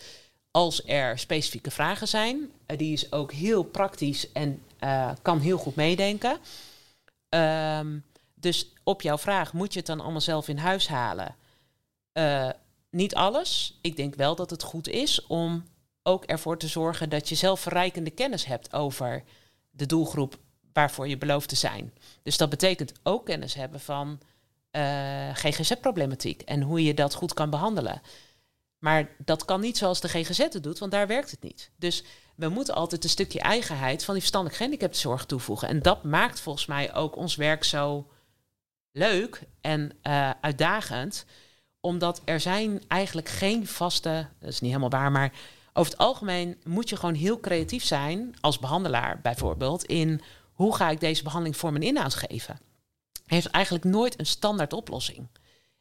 als 0.52 0.86
er 0.86 1.20
specifieke 1.20 1.72
vragen 1.72 2.08
zijn. 2.08 2.38
Uh, 2.68 2.78
die 2.78 2.94
is 2.94 3.12
ook 3.12 3.32
heel 3.32 3.64
praktisch 3.64 4.32
en 4.32 4.62
uh, 4.80 5.12
kan 5.22 5.40
heel 5.40 5.58
goed 5.58 5.76
meedenken. 5.76 6.38
Um, 7.30 8.04
dus 8.36 8.74
op 8.84 9.02
jouw 9.02 9.18
vraag, 9.18 9.54
moet 9.54 9.74
je 9.74 9.80
het 9.80 9.88
dan 9.88 10.00
allemaal 10.00 10.22
zelf 10.22 10.48
in 10.48 10.58
huis 10.58 10.88
halen? 10.88 11.36
Uh, 12.14 12.50
niet 12.94 13.16
alles. 13.16 13.80
Ik 13.82 13.96
denk 13.96 14.16
wel 14.16 14.36
dat 14.36 14.50
het 14.50 14.64
goed 14.64 14.88
is 14.88 15.28
om 15.28 15.64
ook 16.04 16.24
ervoor 16.24 16.58
te 16.58 16.68
zorgen 16.68 17.10
dat 17.10 17.30
je 17.30 17.36
zelf 17.36 17.60
verrijkende 17.60 18.10
kennis 18.10 18.46
hebt 18.46 18.74
over 18.74 19.24
de 19.70 19.86
doelgroep 19.86 20.38
waarvoor 20.74 21.08
je 21.08 21.18
belooft 21.18 21.50
te 21.50 21.56
zijn. 21.56 21.94
Dus 22.24 22.38
dat 22.38 22.50
betekent 22.50 22.94
ook 23.04 23.26
kennis 23.26 23.54
hebben 23.54 23.80
van 23.80 24.20
eh, 24.72 25.30
GGZ-problematiek 25.34 26.42
en 26.42 26.62
hoe 26.62 26.84
je 26.84 26.94
dat 26.94 27.14
goed 27.14 27.34
kan 27.34 27.50
behandelen. 27.50 28.02
Maar 28.78 29.10
dat 29.18 29.46
kan 29.46 29.62
niet 29.62 29.78
zoals 29.78 30.02
de 30.02 30.08
GGZ 30.08 30.38
het 30.38 30.64
doet, 30.64 30.80
want 30.80 30.92
daar 30.92 31.08
werkt 31.08 31.32
het 31.32 31.42
niet. 31.42 31.72
Dus 31.76 32.04
we 32.36 32.50
moeten 32.50 32.76
altijd 32.76 33.04
een 33.04 33.10
stukje 33.10 33.40
eigenheid 33.40 34.04
van 34.04 34.14
die 34.14 34.22
verstandelijk 34.22 34.58
gehandicaptenzorg 34.58 35.26
toevoegen. 35.26 35.68
En 35.68 35.82
dat 35.82 36.04
maakt 36.04 36.40
volgens 36.40 36.66
mij 36.66 36.94
ook 36.94 37.16
ons 37.16 37.36
werk 37.36 37.64
zo 37.64 38.08
leuk 38.92 39.42
en 39.62 39.92
uh, 40.04 40.30
uitdagend 40.42 41.26
omdat 41.86 42.22
er 42.26 42.40
zijn 42.40 42.82
eigenlijk 42.88 43.30
geen 43.30 43.68
vaste, 43.68 44.28
dat 44.40 44.50
is 44.50 44.60
niet 44.60 44.70
helemaal 44.70 45.00
waar, 45.00 45.12
maar 45.12 45.32
over 45.74 45.92
het 45.92 46.02
algemeen 46.02 46.58
moet 46.64 46.90
je 46.90 46.96
gewoon 46.96 47.14
heel 47.14 47.40
creatief 47.40 47.84
zijn 47.84 48.36
als 48.42 48.60
behandelaar 48.60 49.20
bijvoorbeeld 49.22 49.84
in 49.86 50.22
hoe 50.54 50.76
ga 50.76 50.90
ik 50.90 51.00
deze 51.00 51.24
behandeling 51.24 51.58
voor 51.58 51.72
mijn 51.72 51.84
inhoud 51.84 52.16
geven? 52.16 52.60
Heeft 53.26 53.48
eigenlijk 53.48 53.86
nooit 53.86 54.20
een 54.20 54.26
standaard 54.26 54.74
oplossing. 54.74 55.28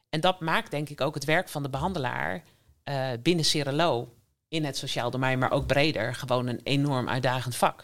En 0.09 0.21
dat 0.21 0.39
maakt 0.39 0.71
denk 0.71 0.89
ik 0.89 1.01
ook 1.01 1.13
het 1.13 1.25
werk 1.25 1.49
van 1.49 1.63
de 1.63 1.69
behandelaar 1.69 2.43
uh, 2.89 3.09
binnen 3.21 3.45
Cerelo 3.45 4.13
in 4.47 4.65
het 4.65 4.77
sociaal 4.77 5.11
domein, 5.11 5.39
maar 5.39 5.51
ook 5.51 5.67
breder, 5.67 6.15
gewoon 6.15 6.47
een 6.47 6.61
enorm 6.63 7.09
uitdagend 7.09 7.55
vak. 7.55 7.83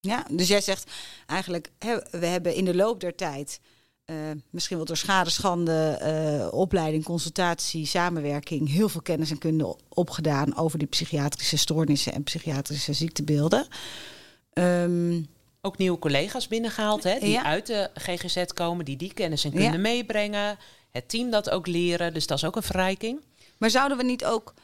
Ja, 0.00 0.26
dus 0.30 0.48
jij 0.48 0.60
zegt 0.60 0.90
eigenlijk, 1.26 1.70
we 2.10 2.26
hebben 2.26 2.54
in 2.54 2.64
de 2.64 2.74
loop 2.74 3.00
der 3.00 3.14
tijd 3.14 3.60
uh, 4.06 4.16
misschien 4.50 4.76
wel 4.76 4.86
door 4.86 4.96
schade, 4.96 5.30
schande, 5.30 5.98
uh, 6.50 6.58
opleiding, 6.58 7.04
consultatie, 7.04 7.86
samenwerking, 7.86 8.68
heel 8.68 8.88
veel 8.88 9.02
kennis 9.02 9.30
en 9.30 9.38
kunde 9.38 9.76
opgedaan 9.88 10.56
over 10.56 10.78
die 10.78 10.88
psychiatrische 10.88 11.56
stoornissen 11.56 12.12
en 12.12 12.22
psychiatrische 12.22 12.92
ziektebeelden. 12.92 13.66
Um, 14.52 15.26
ook 15.60 15.78
nieuwe 15.78 15.98
collega's 15.98 16.48
binnengehaald, 16.48 17.02
hè, 17.02 17.18
die 17.18 17.40
uit 17.40 17.66
de 17.66 17.90
GGZ 17.94 18.44
komen, 18.44 18.84
die 18.84 18.96
die 18.96 19.14
kennis 19.14 19.44
en 19.44 19.52
kunde 19.52 19.78
meebrengen. 19.78 20.58
Het 20.90 21.08
team 21.08 21.30
dat 21.30 21.50
ook 21.50 21.66
leren, 21.66 22.14
dus 22.14 22.26
dat 22.26 22.38
is 22.38 22.44
ook 22.44 22.56
een 22.56 22.62
verrijking. 22.62 23.20
Maar 23.58 23.70
zouden 23.70 23.96
we 23.96 24.04
niet 24.04 24.24
ook 24.24 24.54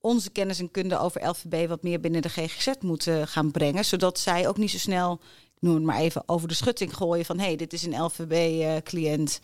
onze 0.00 0.30
kennis 0.30 0.58
en 0.58 0.70
kunde 0.70 0.98
over 0.98 1.28
LVB 1.28 1.68
wat 1.68 1.82
meer 1.82 2.00
binnen 2.00 2.22
de 2.22 2.28
GGZ 2.28 2.68
moeten 2.80 3.28
gaan 3.28 3.50
brengen, 3.50 3.84
zodat 3.84 4.18
zij 4.18 4.48
ook 4.48 4.56
niet 4.56 4.70
zo 4.70 4.78
snel 4.78 5.20
noem 5.66 5.74
het 5.74 5.84
maar 5.84 6.00
even, 6.00 6.22
over 6.26 6.48
de 6.48 6.54
schutting 6.54 6.96
gooien 6.96 7.24
van 7.24 7.38
hé, 7.38 7.44
hey, 7.44 7.56
dit 7.56 7.72
is 7.72 7.82
een 7.82 8.02
LVB-cliënt, 8.02 9.40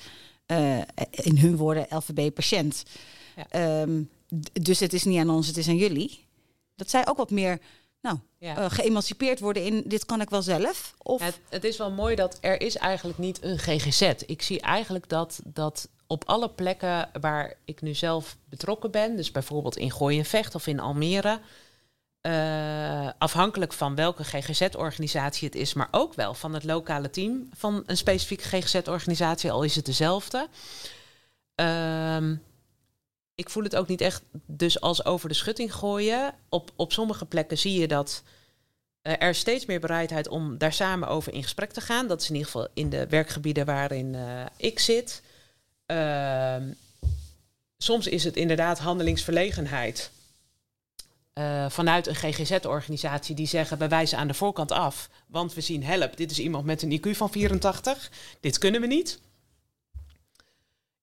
uh, 0.47 0.77
uh, 0.77 0.83
in 1.11 1.39
hun 1.39 1.57
woorden 1.57 1.87
LVB-patiënt. 1.89 2.83
Ja. 3.37 3.81
Um, 3.83 4.11
dus 4.53 4.81
het 4.81 4.93
is 4.93 5.05
niet 5.05 5.19
aan 5.19 5.31
ons, 5.31 5.47
het 5.47 5.57
is 5.57 5.69
aan 5.69 5.77
jullie. 5.77 6.27
Dat 6.75 6.91
zij 6.91 7.09
ook 7.09 7.17
wat 7.17 7.31
meer 7.31 7.61
nou, 8.01 8.19
ja. 8.39 8.59
uh, 8.59 8.71
geëmancipeerd 8.71 9.41
worden 9.41 9.65
in 9.65 9.83
dit 9.87 10.05
kan 10.05 10.21
ik 10.21 10.31
wel 10.31 10.43
zelf. 10.43 10.95
Of... 10.99 11.23
Het, 11.23 11.41
het, 11.49 11.65
is 11.65 11.77
wel 11.77 11.91
mooi 11.91 12.15
dat 12.15 12.39
er 12.41 12.61
is 12.61 12.77
eigenlijk 12.77 13.19
niet 13.19 13.43
een 13.43 13.59
GGZ. 13.59 14.13
Ik 14.27 14.43
zie 14.43 14.61
eigenlijk 14.61 15.09
dat, 15.09 15.41
dat 15.45 15.89
op 16.07 16.25
alle 16.27 16.51
plekken 16.51 17.11
waar 17.21 17.55
ik 17.65 17.81
nu 17.81 17.95
zelf 17.95 18.37
betrokken 18.45 18.91
ben, 18.91 19.17
dus 19.17 19.31
bijvoorbeeld 19.31 19.77
in 19.77 19.91
Gooi 19.91 20.25
Vecht 20.25 20.55
of 20.55 20.67
in 20.67 20.81
Almere, 20.81 21.41
uh, 22.23 23.09
afhankelijk 23.19 23.73
van 23.73 23.95
welke 23.95 24.25
GGZ-organisatie 24.25 25.49
het 25.49 25.57
is, 25.57 25.75
maar 25.75 25.89
ook 25.91 26.15
wel 26.15 26.35
van 26.35 26.55
het 26.55 26.65
lokale 26.65 27.11
team 27.11 27.49
van 27.55 27.83
een 27.87 27.97
specifieke 27.97 28.45
GGZ-organisatie, 28.45 29.51
al 29.51 29.63
is 29.63 29.77
het 29.77 29.87
dezelfde. 29.87 30.49
Uh, 31.61 32.31
ik 33.35 33.51
voel 33.51 33.63
het 33.63 33.77
ook 33.77 33.89
niet 33.89 34.01
echt 34.01 34.23
dus 34.47 34.81
als 34.81 35.05
over 35.05 35.29
de 35.29 35.35
schutting 35.35 35.75
gooien. 35.75 36.35
Op, 36.49 36.71
op 36.77 36.93
sommige 36.93 37.25
plekken 37.25 37.59
zie 37.59 37.81
je 37.81 37.89
dat 37.89 38.23
uh, 39.03 39.13
er 39.19 39.35
steeds 39.35 39.67
meer 39.67 39.81
bereidheid 39.81 40.29
om 40.29 40.59
daar 40.59 40.73
samen 40.73 41.09
over 41.09 41.33
in 41.33 41.43
gesprek 41.43 41.73
te 41.73 41.81
gaan. 41.81 42.09
Dat 42.09 42.21
is 42.21 42.29
in 42.29 42.35
ieder 42.35 42.51
geval 42.51 42.69
in 42.75 42.91
de 42.91 43.07
werkgebieden 43.07 43.67
waarin 43.67 44.15
uh, 44.15 44.47
ik 44.57 44.79
zit. 44.79 45.23
Ehm, 45.87 46.71
soms 47.79 48.07
is 48.07 48.25
het 48.25 48.37
inderdaad 48.37 48.79
handelingsverlegenheid 48.79 50.11
uh, 51.35 51.67
vanuit 51.69 52.07
een 52.07 52.15
GGZ-organisatie 52.15 53.35
die 53.35 53.47
zeggen: 53.47 53.79
wij 53.79 53.89
wijzen 53.89 54.19
aan 54.19 54.27
de 54.27 54.35
voorkant 54.35 54.73
af, 54.73 55.09
want 55.27 55.55
we 55.55 55.61
zien 55.61 55.85
help, 55.85 56.17
dit 56.17 56.31
is 56.31 56.39
iemand 56.39 56.65
met 56.65 56.83
een 56.83 57.01
IQ 57.01 57.17
van 57.17 57.31
84, 57.31 58.11
dit 58.41 58.59
kunnen 58.59 58.81
we 58.81 58.87
niet. 58.87 59.21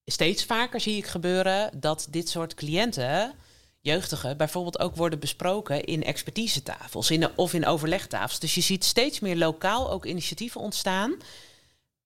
Steeds 0.06 0.44
vaker 0.44 0.80
zie 0.80 0.98
ik 0.98 1.08
gebeuren 1.08 1.80
dat 1.80 2.08
dit 2.10 2.30
soort 2.30 2.54
cliënten, 2.54 3.34
jeugdigen, 3.82 4.38
bijvoorbeeld 4.38 4.80
ook 4.80 4.96
worden 4.96 5.20
besproken 5.20 5.84
in 5.84 6.04
expertisetafels 6.04 7.12
in, 7.12 7.38
of 7.38 7.54
in 7.54 7.66
overlegtafels. 7.66 8.40
Dus 8.40 8.56
je 8.56 8.62
ziet 8.62 8.84
steeds 8.84 9.20
meer 9.20 9.38
lokaal 9.38 9.92
ook 9.92 10.06
initiatieven 10.06 10.62
ontstaan. 10.62 11.18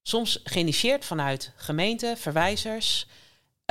Soms 0.01 0.39
geïnitieerd 0.43 1.05
vanuit 1.05 1.51
gemeenten, 1.55 2.17
verwijzers, 2.17 3.07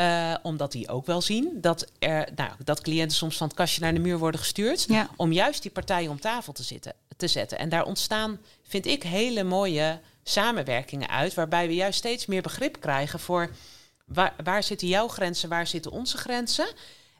uh, 0.00 0.34
omdat 0.42 0.72
die 0.72 0.88
ook 0.88 1.06
wel 1.06 1.20
zien 1.20 1.58
dat, 1.60 1.86
er, 1.98 2.28
nou, 2.36 2.50
dat 2.64 2.80
cliënten 2.80 3.16
soms 3.16 3.36
van 3.36 3.46
het 3.46 3.56
kastje 3.56 3.80
naar 3.80 3.94
de 3.94 4.00
muur 4.00 4.18
worden 4.18 4.40
gestuurd. 4.40 4.86
Om 5.16 5.32
juist 5.32 5.62
die 5.62 5.70
partijen 5.70 6.10
om 6.10 6.20
tafel 6.20 6.52
te, 6.52 6.62
zitten, 6.62 6.94
te 7.16 7.28
zetten. 7.28 7.58
En 7.58 7.68
daar 7.68 7.84
ontstaan, 7.84 8.40
vind 8.62 8.86
ik, 8.86 9.02
hele 9.02 9.44
mooie 9.44 10.00
samenwerkingen 10.22 11.08
uit. 11.08 11.34
Waarbij 11.34 11.66
we 11.66 11.74
juist 11.74 11.98
steeds 11.98 12.26
meer 12.26 12.42
begrip 12.42 12.80
krijgen 12.80 13.20
voor 13.20 13.50
waar, 14.04 14.34
waar 14.44 14.62
zitten 14.62 14.88
jouw 14.88 15.08
grenzen, 15.08 15.48
waar 15.48 15.66
zitten 15.66 15.90
onze 15.90 16.16
grenzen. 16.16 16.66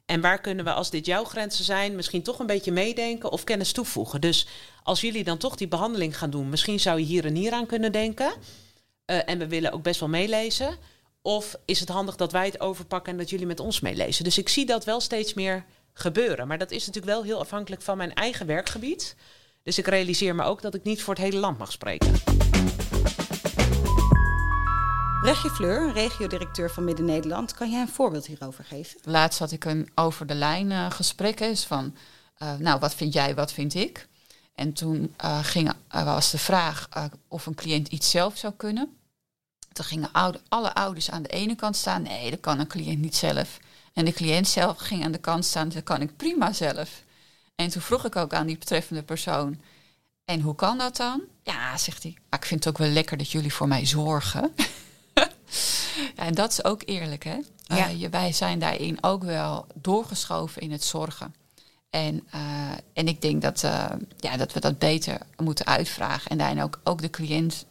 En 0.06 0.20
waar 0.20 0.40
kunnen 0.40 0.64
we, 0.64 0.72
als 0.72 0.90
dit 0.90 1.06
jouw 1.06 1.24
grenzen 1.24 1.64
zijn, 1.64 1.96
misschien 1.96 2.22
toch 2.22 2.38
een 2.38 2.46
beetje 2.46 2.72
meedenken 2.72 3.32
of 3.32 3.44
kennis 3.44 3.72
toevoegen. 3.72 4.20
Dus 4.20 4.46
als 4.82 5.00
jullie 5.00 5.24
dan 5.24 5.38
toch 5.38 5.56
die 5.56 5.68
behandeling 5.68 6.18
gaan 6.18 6.30
doen, 6.30 6.48
misschien 6.48 6.80
zou 6.80 6.98
je 6.98 7.04
hier 7.04 7.24
en 7.24 7.34
hier 7.34 7.52
aan 7.52 7.66
kunnen 7.66 7.92
denken. 7.92 8.32
Uh, 9.06 9.28
en 9.28 9.38
we 9.38 9.48
willen 9.48 9.72
ook 9.72 9.82
best 9.82 10.00
wel 10.00 10.08
meelezen. 10.08 10.76
Of 11.22 11.56
is 11.64 11.80
het 11.80 11.88
handig 11.88 12.16
dat 12.16 12.32
wij 12.32 12.46
het 12.46 12.60
overpakken 12.60 13.12
en 13.12 13.18
dat 13.18 13.30
jullie 13.30 13.46
met 13.46 13.60
ons 13.60 13.80
meelezen? 13.80 14.24
Dus 14.24 14.38
ik 14.38 14.48
zie 14.48 14.66
dat 14.66 14.84
wel 14.84 15.00
steeds 15.00 15.34
meer 15.34 15.64
gebeuren. 15.92 16.48
Maar 16.48 16.58
dat 16.58 16.70
is 16.70 16.86
natuurlijk 16.86 17.14
wel 17.14 17.22
heel 17.22 17.40
afhankelijk 17.40 17.82
van 17.82 17.96
mijn 17.96 18.14
eigen 18.14 18.46
werkgebied. 18.46 19.16
Dus 19.62 19.78
ik 19.78 19.86
realiseer 19.86 20.34
me 20.34 20.42
ook 20.42 20.62
dat 20.62 20.74
ik 20.74 20.82
niet 20.82 21.02
voor 21.02 21.14
het 21.14 21.22
hele 21.22 21.38
land 21.38 21.58
mag 21.58 21.72
spreken. 21.72 22.12
Brechtje 25.20 25.50
Fleur, 25.50 25.92
regiodirecteur 25.92 26.70
van 26.70 26.84
Midden-Nederland. 26.84 27.54
Kan 27.54 27.70
jij 27.70 27.80
een 27.80 27.88
voorbeeld 27.88 28.26
hierover 28.26 28.64
geven? 28.64 29.00
Laatst 29.04 29.38
had 29.38 29.52
ik 29.52 29.64
een 29.64 29.90
over 29.94 30.26
de 30.26 30.34
lijn 30.34 30.70
uh, 30.70 30.90
gesprek. 30.90 31.40
Is 31.40 31.64
van, 31.64 31.94
uh, 32.42 32.56
nou, 32.56 32.80
wat 32.80 32.94
vind 32.94 33.12
jij, 33.12 33.34
wat 33.34 33.52
vind 33.52 33.74
ik? 33.74 34.08
En 34.54 34.72
toen 34.72 35.14
uh, 35.24 35.44
ging, 35.44 35.72
was 35.88 36.30
de 36.30 36.38
vraag 36.38 36.88
of 37.28 37.46
een 37.46 37.54
cliënt 37.54 37.88
iets 37.88 38.10
zelf 38.10 38.36
zou 38.36 38.52
kunnen. 38.56 38.96
Toen 39.72 39.84
gingen 39.84 40.12
oude, 40.12 40.40
alle 40.48 40.74
ouders 40.74 41.10
aan 41.10 41.22
de 41.22 41.28
ene 41.28 41.54
kant 41.54 41.76
staan. 41.76 42.02
Nee, 42.02 42.30
dat 42.30 42.40
kan 42.40 42.58
een 42.58 42.66
cliënt 42.66 43.00
niet 43.00 43.16
zelf. 43.16 43.58
En 43.92 44.04
de 44.04 44.12
cliënt 44.12 44.48
zelf 44.48 44.78
ging 44.78 45.04
aan 45.04 45.12
de 45.12 45.18
kant 45.18 45.44
staan. 45.44 45.68
Dat 45.68 45.82
kan 45.82 46.00
ik 46.00 46.16
prima 46.16 46.52
zelf. 46.52 47.02
En 47.54 47.68
toen 47.68 47.82
vroeg 47.82 48.04
ik 48.04 48.16
ook 48.16 48.34
aan 48.34 48.46
die 48.46 48.58
betreffende 48.58 49.02
persoon. 49.02 49.60
En 50.24 50.40
hoe 50.40 50.54
kan 50.54 50.78
dat 50.78 50.96
dan? 50.96 51.22
Ja, 51.42 51.76
zegt 51.76 52.02
hij. 52.02 52.16
Maar 52.30 52.38
ik 52.38 52.46
vind 52.46 52.64
het 52.64 52.74
ook 52.74 52.80
wel 52.80 52.92
lekker 52.92 53.16
dat 53.16 53.30
jullie 53.30 53.54
voor 53.54 53.68
mij 53.68 53.86
zorgen. 53.86 54.54
ja, 55.14 55.28
en 56.26 56.34
dat 56.34 56.50
is 56.50 56.64
ook 56.64 56.82
eerlijk, 56.84 57.24
hè? 57.24 57.38
Ja. 57.76 57.90
Uh, 57.90 58.08
wij 58.08 58.32
zijn 58.32 58.58
daarin 58.58 58.98
ook 59.00 59.22
wel 59.22 59.66
doorgeschoven 59.74 60.62
in 60.62 60.72
het 60.72 60.84
zorgen. 60.84 61.34
En, 61.90 62.26
uh, 62.34 62.70
en 62.92 63.08
ik 63.08 63.20
denk 63.20 63.42
dat, 63.42 63.62
uh, 63.62 63.86
ja, 64.16 64.36
dat 64.36 64.52
we 64.52 64.60
dat 64.60 64.78
beter 64.78 65.18
moeten 65.36 65.66
uitvragen. 65.66 66.30
En 66.30 66.38
daarin 66.38 66.62
ook, 66.62 66.80
ook 66.84 67.00
de 67.00 67.10
cliënt 67.10 67.66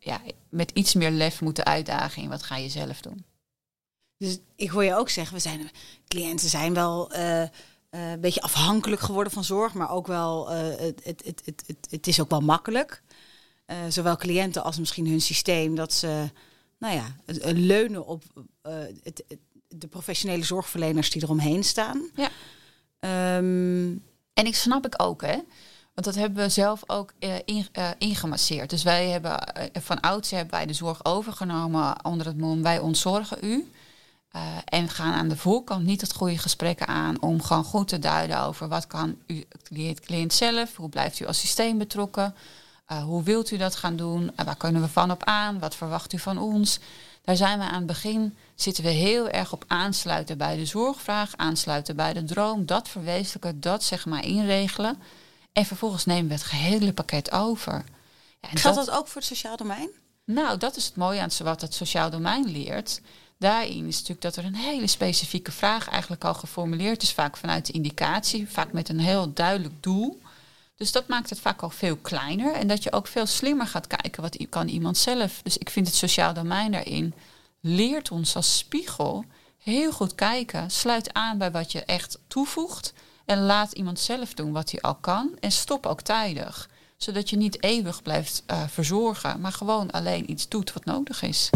ja, 0.00 0.20
met 0.48 0.70
iets 0.70 0.94
meer 0.94 1.10
lef 1.10 1.40
moeten 1.40 1.64
uitdagen 1.64 2.22
in 2.22 2.28
wat 2.28 2.42
ga 2.42 2.56
je 2.56 2.68
zelf 2.68 3.00
doen. 3.00 3.24
Dus 4.16 4.38
ik 4.56 4.70
hoor 4.70 4.84
je 4.84 4.94
ook 4.94 5.08
zeggen, 5.08 5.34
we 5.34 5.40
zijn, 5.40 5.70
cliënten 6.08 6.48
zijn 6.48 6.74
wel 6.74 7.14
uh, 7.14 7.42
uh, 7.42 7.48
een 7.90 8.20
beetje 8.20 8.42
afhankelijk 8.42 9.00
geworden 9.00 9.32
van 9.32 9.44
zorg, 9.44 9.74
maar 9.74 9.90
ook 9.90 10.06
wel, 10.06 10.52
uh, 10.52 10.58
het, 10.76 11.00
het, 11.04 11.22
het, 11.24 11.62
het, 11.66 11.86
het, 11.90 12.06
is 12.06 12.20
ook 12.20 12.30
wel 12.30 12.40
makkelijk. 12.40 13.02
zowel 13.88 14.16
cliënten 14.16 14.62
als 14.62 14.78
misschien 14.78 15.06
hun 15.06 15.20
systeem, 15.20 15.74
dat 15.74 15.92
ze 15.92 16.30
nou 16.78 16.94
ja, 16.94 17.16
leunen 17.52 18.06
op 18.06 18.24
het, 19.02 19.24
de 19.68 19.86
professionele 19.86 20.44
zorgverleners 20.44 21.10
die 21.10 21.22
eromheen 21.22 21.64
staan. 21.64 22.10
Ja. 22.14 22.30
Um, 23.36 24.04
en 24.32 24.46
ik 24.46 24.54
snap 24.54 24.86
ik 24.86 25.02
ook, 25.02 25.22
hè. 25.22 25.38
Want 26.00 26.14
dat 26.14 26.22
hebben 26.22 26.44
we 26.44 26.50
zelf 26.50 26.82
ook 26.86 27.12
uh, 27.18 27.34
in, 27.44 27.66
uh, 27.78 27.88
ingemasseerd. 27.98 28.70
Dus 28.70 28.82
wij 28.82 29.08
hebben 29.08 29.42
uh, 29.58 29.64
van 29.82 30.00
ouds 30.00 30.30
hebben 30.30 30.50
wij 30.50 30.66
de 30.66 30.72
zorg 30.72 31.04
overgenomen 31.04 32.04
onder 32.04 32.26
het 32.26 32.38
mom 32.38 32.62
wij 32.62 32.78
ontzorgen 32.78 33.38
u. 33.40 33.70
en 34.64 34.88
gaan 34.88 35.12
aan 35.12 35.28
de 35.28 35.36
voorkant 35.36 35.84
niet 35.84 36.00
het 36.00 36.12
goede 36.12 36.38
gesprekken 36.38 36.86
aan 36.86 37.22
om 37.22 37.42
gewoon 37.42 37.64
goed 37.64 37.88
te 37.88 37.98
duiden 37.98 38.40
over 38.40 38.68
wat 38.68 38.86
kan 38.86 39.16
u 39.26 39.44
cliënt, 39.62 40.00
cliënt 40.00 40.32
zelf, 40.32 40.76
hoe 40.76 40.88
blijft 40.88 41.20
u 41.20 41.26
als 41.26 41.40
systeem 41.40 41.78
betrokken, 41.78 42.34
hoe 43.04 43.22
wilt 43.22 43.50
u 43.50 43.56
dat 43.56 43.76
gaan 43.76 43.96
doen, 43.96 44.30
waar 44.44 44.56
kunnen 44.56 44.82
we 44.82 44.88
van 44.88 45.10
op 45.10 45.24
aan, 45.24 45.58
wat 45.58 45.74
verwacht 45.74 46.12
u 46.12 46.18
van 46.18 46.38
ons. 46.38 46.78
Daar 47.24 47.36
zijn 47.36 47.58
we 47.58 47.64
aan 47.64 47.74
het 47.74 47.86
begin, 47.86 48.36
zitten 48.54 48.84
we 48.84 48.90
heel 48.90 49.28
erg 49.28 49.52
op 49.52 49.64
aansluiten 49.66 50.38
bij 50.38 50.56
de 50.56 50.66
zorgvraag, 50.66 51.36
aansluiten 51.36 51.96
bij 51.96 52.12
de 52.12 52.24
droom, 52.24 52.66
dat 52.66 52.88
verwezenlijken, 52.88 53.60
dat 53.60 53.82
zeg 53.82 54.06
maar 54.06 54.24
inregelen. 54.24 54.98
En 55.52 55.64
vervolgens 55.64 56.04
nemen 56.04 56.28
we 56.28 56.34
het 56.34 56.42
gehele 56.42 56.92
pakket 56.92 57.30
over. 57.30 57.84
Ja, 58.40 58.48
Geldt 58.48 58.76
dat, 58.76 58.90
ook 58.90 59.06
voor 59.06 59.20
het 59.20 59.30
sociaal 59.30 59.56
domein? 59.56 59.90
Nou, 60.24 60.58
dat 60.58 60.76
is 60.76 60.84
het 60.84 60.96
mooie 60.96 61.20
aan 61.20 61.30
wat 61.42 61.60
het 61.60 61.74
sociaal 61.74 62.10
domein 62.10 62.50
leert. 62.50 63.00
Daarin 63.38 63.86
is 63.86 63.94
natuurlijk 63.94 64.20
dat 64.20 64.36
er 64.36 64.44
een 64.44 64.54
hele 64.54 64.86
specifieke 64.86 65.52
vraag 65.52 65.88
eigenlijk 65.88 66.24
al 66.24 66.34
geformuleerd 66.34 67.02
is, 67.02 67.12
vaak 67.12 67.36
vanuit 67.36 67.66
de 67.66 67.72
indicatie, 67.72 68.48
vaak 68.48 68.72
met 68.72 68.88
een 68.88 69.00
heel 69.00 69.32
duidelijk 69.32 69.82
doel. 69.82 70.20
Dus 70.76 70.92
dat 70.92 71.08
maakt 71.08 71.30
het 71.30 71.40
vaak 71.40 71.62
al 71.62 71.70
veel 71.70 71.96
kleiner 71.96 72.54
en 72.54 72.68
dat 72.68 72.82
je 72.82 72.92
ook 72.92 73.06
veel 73.06 73.26
slimmer 73.26 73.66
gaat 73.66 73.86
kijken 73.86 74.22
wat 74.22 74.46
kan 74.48 74.68
iemand 74.68 74.98
zelf. 74.98 75.40
Dus 75.42 75.58
ik 75.58 75.70
vind 75.70 75.86
het 75.86 75.96
sociaal 75.96 76.34
domein 76.34 76.72
daarin 76.72 77.14
leert 77.60 78.10
ons 78.10 78.36
als 78.36 78.58
spiegel 78.58 79.24
heel 79.58 79.92
goed 79.92 80.14
kijken, 80.14 80.70
sluit 80.70 81.12
aan 81.12 81.38
bij 81.38 81.50
wat 81.50 81.72
je 81.72 81.84
echt 81.84 82.18
toevoegt 82.26 82.92
en 83.30 83.40
laat 83.40 83.72
iemand 83.72 84.00
zelf 84.00 84.34
doen 84.34 84.52
wat 84.52 84.70
hij 84.70 84.80
al 84.80 84.94
kan. 84.94 85.36
En 85.40 85.52
stop 85.52 85.86
ook 85.86 86.00
tijdig. 86.00 86.68
Zodat 86.96 87.30
je 87.30 87.36
niet 87.36 87.62
eeuwig 87.62 88.02
blijft 88.02 88.42
uh, 88.50 88.62
verzorgen, 88.68 89.40
maar 89.40 89.52
gewoon 89.52 89.90
alleen 89.90 90.30
iets 90.30 90.48
doet 90.48 90.72
wat 90.72 90.84
nodig 90.84 91.22
is. 91.22 91.50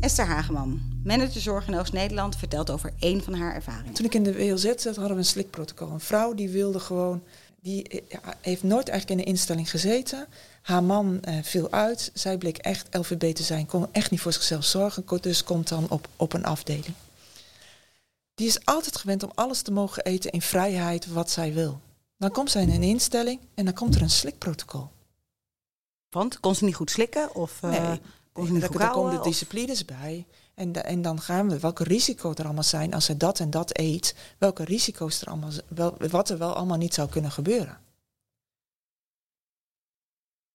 Esther 0.00 0.26
Hageman, 0.26 0.80
manager 1.04 1.40
zorg 1.40 1.68
in 1.68 1.78
Oost-Nederland, 1.78 2.36
vertelt 2.36 2.70
over 2.70 2.92
één 2.98 3.22
van 3.22 3.34
haar 3.34 3.54
ervaringen. 3.54 3.92
Toen 3.92 4.06
ik 4.06 4.14
in 4.14 4.22
de 4.22 4.34
WLZ 4.34 4.64
zat, 4.64 4.84
hadden 4.84 5.12
we 5.12 5.18
een 5.18 5.24
slikprotocol. 5.24 5.90
Een 5.90 6.00
vrouw 6.00 6.34
die 6.34 6.48
wilde 6.48 6.80
gewoon, 6.80 7.22
die 7.60 7.88
eh, 7.88 8.18
heeft 8.40 8.62
nooit 8.62 8.88
eigenlijk 8.88 9.20
in 9.20 9.26
een 9.26 9.32
instelling 9.32 9.70
gezeten. 9.70 10.26
Haar 10.62 10.82
man 10.82 11.20
uh, 11.28 11.34
viel 11.42 11.70
uit. 11.70 12.10
Zij 12.14 12.38
bleek 12.38 12.58
echt 12.58 12.96
LVB 12.96 13.34
te 13.34 13.42
zijn, 13.42 13.66
kon 13.66 13.86
echt 13.92 14.10
niet 14.10 14.20
voor 14.20 14.32
zichzelf 14.32 14.64
zorgen. 14.64 15.04
Dus 15.20 15.44
komt 15.44 15.68
dan 15.68 15.86
op, 15.88 16.08
op 16.16 16.32
een 16.32 16.44
afdeling. 16.44 16.94
Die 18.34 18.46
is 18.46 18.64
altijd 18.64 18.96
gewend 18.96 19.22
om 19.22 19.30
alles 19.34 19.62
te 19.62 19.72
mogen 19.72 20.04
eten 20.04 20.30
in 20.30 20.42
vrijheid 20.42 21.06
wat 21.06 21.30
zij 21.30 21.52
wil. 21.52 21.80
Dan 22.16 22.30
komt 22.30 22.50
zij 22.50 22.62
in 22.62 22.70
een 22.70 22.82
instelling 22.82 23.40
en 23.54 23.64
dan 23.64 23.74
komt 23.74 23.94
er 23.94 24.02
een 24.02 24.10
slikprotocol. 24.10 24.90
Want 26.08 26.40
kon 26.40 26.54
ze 26.54 26.64
niet 26.64 26.74
goed 26.74 26.90
slikken? 26.90 27.34
Of, 27.34 27.62
uh, 27.62 27.70
nee, 27.70 28.00
kon 28.32 28.46
ze 28.46 28.52
niet 28.52 28.64
goed 28.64 28.78
daar 28.78 28.90
komen 28.90 29.16
de 29.16 29.22
disciplines 29.22 29.84
bij. 29.84 30.26
En, 30.54 30.84
en 30.84 31.02
dan 31.02 31.20
gaan 31.20 31.48
we 31.48 31.58
welke 31.58 31.84
risico's 31.84 32.34
er 32.38 32.44
allemaal 32.44 32.62
zijn 32.62 32.94
als 32.94 33.04
ze 33.04 33.16
dat 33.16 33.40
en 33.40 33.50
dat 33.50 33.78
eet. 33.78 34.14
Welke 34.38 34.64
risico's 34.64 35.20
er 35.20 35.26
allemaal, 35.26 35.50
wel, 35.68 35.96
wat 36.10 36.30
er 36.30 36.38
wel 36.38 36.54
allemaal 36.54 36.76
niet 36.76 36.94
zou 36.94 37.08
kunnen 37.08 37.30
gebeuren. 37.30 37.78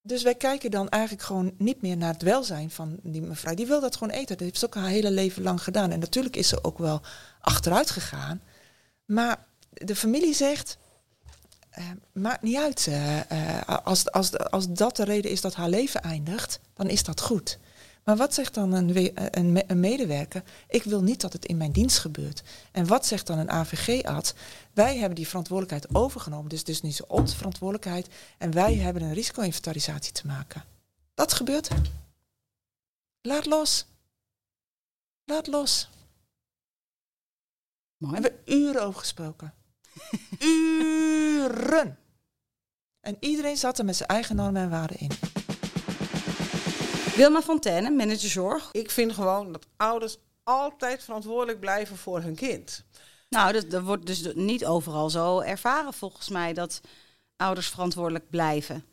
Dus 0.01 0.23
wij 0.23 0.35
kijken 0.35 0.71
dan 0.71 0.89
eigenlijk 0.89 1.23
gewoon 1.23 1.53
niet 1.57 1.81
meer 1.81 1.97
naar 1.97 2.13
het 2.13 2.21
welzijn 2.21 2.71
van 2.71 2.99
die 3.03 3.21
mevrouw. 3.21 3.53
Die 3.53 3.67
wil 3.67 3.81
dat 3.81 3.95
gewoon 3.95 4.13
eten. 4.13 4.27
Dat 4.27 4.39
heeft 4.39 4.59
ze 4.59 4.65
ook 4.65 4.75
haar 4.75 4.87
hele 4.87 5.11
leven 5.11 5.43
lang 5.43 5.63
gedaan. 5.63 5.91
En 5.91 5.99
natuurlijk 5.99 6.35
is 6.35 6.47
ze 6.47 6.63
ook 6.63 6.77
wel 6.77 7.01
achteruit 7.47 7.89
gegaan. 7.89 8.41
Maar 9.05 9.45
de 9.71 9.95
familie 9.95 10.33
zegt, 10.33 10.77
uh, 11.77 11.85
maakt 12.11 12.41
niet 12.41 12.57
uit. 12.57 12.87
Uh, 12.89 13.61
als, 13.83 14.11
als, 14.11 14.37
als 14.37 14.67
dat 14.69 14.95
de 14.95 15.03
reden 15.03 15.31
is 15.31 15.41
dat 15.41 15.55
haar 15.55 15.69
leven 15.69 16.01
eindigt, 16.01 16.59
dan 16.73 16.89
is 16.89 17.03
dat 17.03 17.21
goed. 17.21 17.59
Maar 18.03 18.17
wat 18.17 18.33
zegt 18.33 18.53
dan 18.53 18.73
een, 18.73 19.11
een, 19.39 19.63
een, 19.67 19.79
medewerker? 19.79 20.43
Ik 20.67 20.83
wil 20.83 21.01
niet 21.01 21.21
dat 21.21 21.33
het 21.33 21.45
in 21.45 21.57
mijn 21.57 21.71
dienst 21.71 21.97
gebeurt. 21.97 22.43
En 22.71 22.87
wat 22.87 23.05
zegt 23.05 23.27
dan 23.27 23.37
een 23.37 23.51
AVG-arts? 23.51 24.33
Wij 24.73 24.97
hebben 24.97 25.15
die 25.15 25.27
verantwoordelijkheid 25.27 25.95
overgenomen. 25.95 26.49
Dus 26.49 26.63
is 26.63 26.81
niet 26.81 27.03
onze 27.03 27.35
verantwoordelijkheid. 27.35 28.07
En 28.37 28.51
wij 28.51 28.75
hebben 28.75 29.01
een 29.01 29.13
risico-inventarisatie 29.13 30.13
te 30.13 30.27
maken. 30.27 30.63
Dat 31.13 31.33
gebeurt. 31.33 31.69
Laat 33.21 33.45
los. 33.45 33.85
Laat 35.25 35.47
los. 35.47 35.89
Mooi. 37.97 38.15
We 38.15 38.21
hebben 38.21 38.55
uren 38.55 38.83
over 38.83 38.99
gesproken. 38.99 39.53
uren. 40.39 41.99
En 42.99 43.17
iedereen 43.19 43.57
zat 43.57 43.79
er 43.79 43.85
met 43.85 43.95
zijn 43.95 44.09
eigen 44.09 44.35
normen 44.35 44.61
en 44.61 44.69
waarden 44.69 44.97
in. 44.99 45.11
Wilma 47.15 47.41
Fontaine, 47.41 47.89
manager 47.89 48.29
zorg. 48.29 48.69
Ik 48.71 48.91
vind 48.91 49.11
gewoon 49.11 49.51
dat 49.51 49.67
ouders 49.77 50.17
altijd 50.43 51.03
verantwoordelijk 51.03 51.59
blijven 51.59 51.97
voor 51.97 52.21
hun 52.21 52.35
kind. 52.35 52.85
Nou, 53.29 53.53
dat, 53.53 53.69
dat 53.69 53.83
wordt 53.83 54.05
dus 54.05 54.33
niet 54.33 54.65
overal 54.65 55.09
zo 55.09 55.39
ervaren 55.39 55.93
volgens 55.93 56.29
mij 56.29 56.53
dat 56.53 56.81
ouders 57.35 57.67
verantwoordelijk 57.67 58.29
blijven. 58.29 58.85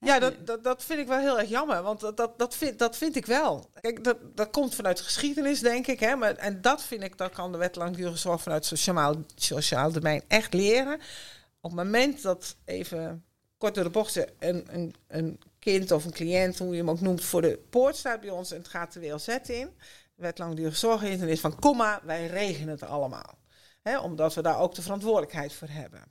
Ja, 0.00 0.18
dat, 0.18 0.46
dat, 0.46 0.64
dat 0.64 0.84
vind 0.84 1.00
ik 1.00 1.06
wel 1.06 1.18
heel 1.18 1.38
erg 1.38 1.48
jammer, 1.48 1.82
want 1.82 2.00
dat, 2.00 2.16
dat, 2.16 2.38
dat, 2.38 2.54
vind, 2.54 2.78
dat 2.78 2.96
vind 2.96 3.16
ik 3.16 3.26
wel. 3.26 3.70
Kijk, 3.80 4.04
dat, 4.04 4.16
dat 4.34 4.50
komt 4.50 4.74
vanuit 4.74 4.96
de 4.96 5.02
geschiedenis, 5.02 5.60
denk 5.60 5.86
ik. 5.86 6.00
Hè, 6.00 6.16
maar, 6.16 6.34
en 6.34 6.60
dat 6.60 6.82
vind 6.82 7.02
ik, 7.02 7.18
dat 7.18 7.32
kan 7.32 7.52
de 7.52 7.58
wet 7.58 7.76
langdurige 7.76 8.16
zorg 8.16 8.42
vanuit 8.42 8.64
sociaal, 8.64 9.14
sociaal 9.34 9.92
domein 9.92 10.22
echt 10.28 10.54
leren. 10.54 10.94
Op 11.60 11.70
het 11.70 11.84
moment 11.84 12.22
dat, 12.22 12.56
even 12.64 13.24
kort 13.56 13.74
door 13.74 13.84
de 13.84 13.90
bocht, 13.90 14.16
een, 14.38 14.66
een, 14.70 14.94
een 15.08 15.40
kind 15.58 15.90
of 15.90 16.04
een 16.04 16.12
cliënt, 16.12 16.58
hoe 16.58 16.70
je 16.70 16.76
hem 16.76 16.90
ook 16.90 17.00
noemt, 17.00 17.24
voor 17.24 17.42
de 17.42 17.60
poort 17.70 17.96
staat 17.96 18.20
bij 18.20 18.30
ons 18.30 18.50
en 18.50 18.58
het 18.58 18.68
gaat 18.68 18.92
de 18.92 19.00
WLZ 19.00 19.28
in. 19.28 19.70
De 20.14 20.22
wet 20.22 20.38
langdurige 20.38 20.76
zorg 20.76 21.02
is 21.02 21.40
van, 21.40 21.58
komma, 21.58 22.00
wij 22.04 22.26
regelen 22.26 22.68
het 22.68 22.82
allemaal. 22.82 23.38
Hè, 23.82 23.98
omdat 23.98 24.34
we 24.34 24.42
daar 24.42 24.58
ook 24.58 24.74
de 24.74 24.82
verantwoordelijkheid 24.82 25.52
voor 25.52 25.68
hebben. 25.68 26.02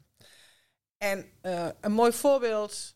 En 0.98 1.26
uh, 1.42 1.68
een 1.82 1.92
mooi 1.92 2.12
voorbeeld 2.12 2.96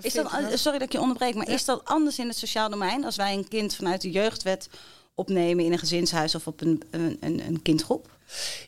is 0.00 0.12
dat, 0.12 0.30
sorry 0.54 0.78
dat 0.78 0.88
ik 0.88 0.92
je 0.92 1.00
onderbreek, 1.00 1.34
maar 1.34 1.48
is 1.48 1.64
dat 1.64 1.84
anders 1.84 2.18
in 2.18 2.28
het 2.28 2.36
sociaal 2.36 2.70
domein 2.70 3.04
als 3.04 3.16
wij 3.16 3.34
een 3.34 3.48
kind 3.48 3.74
vanuit 3.74 4.00
de 4.00 4.10
jeugdwet 4.10 4.68
opnemen 5.14 5.64
in 5.64 5.72
een 5.72 5.78
gezinshuis 5.78 6.34
of 6.34 6.46
op 6.46 6.60
een, 6.60 6.82
een, 6.90 7.16
een, 7.20 7.40
een 7.46 7.62
kindgroep? 7.62 8.18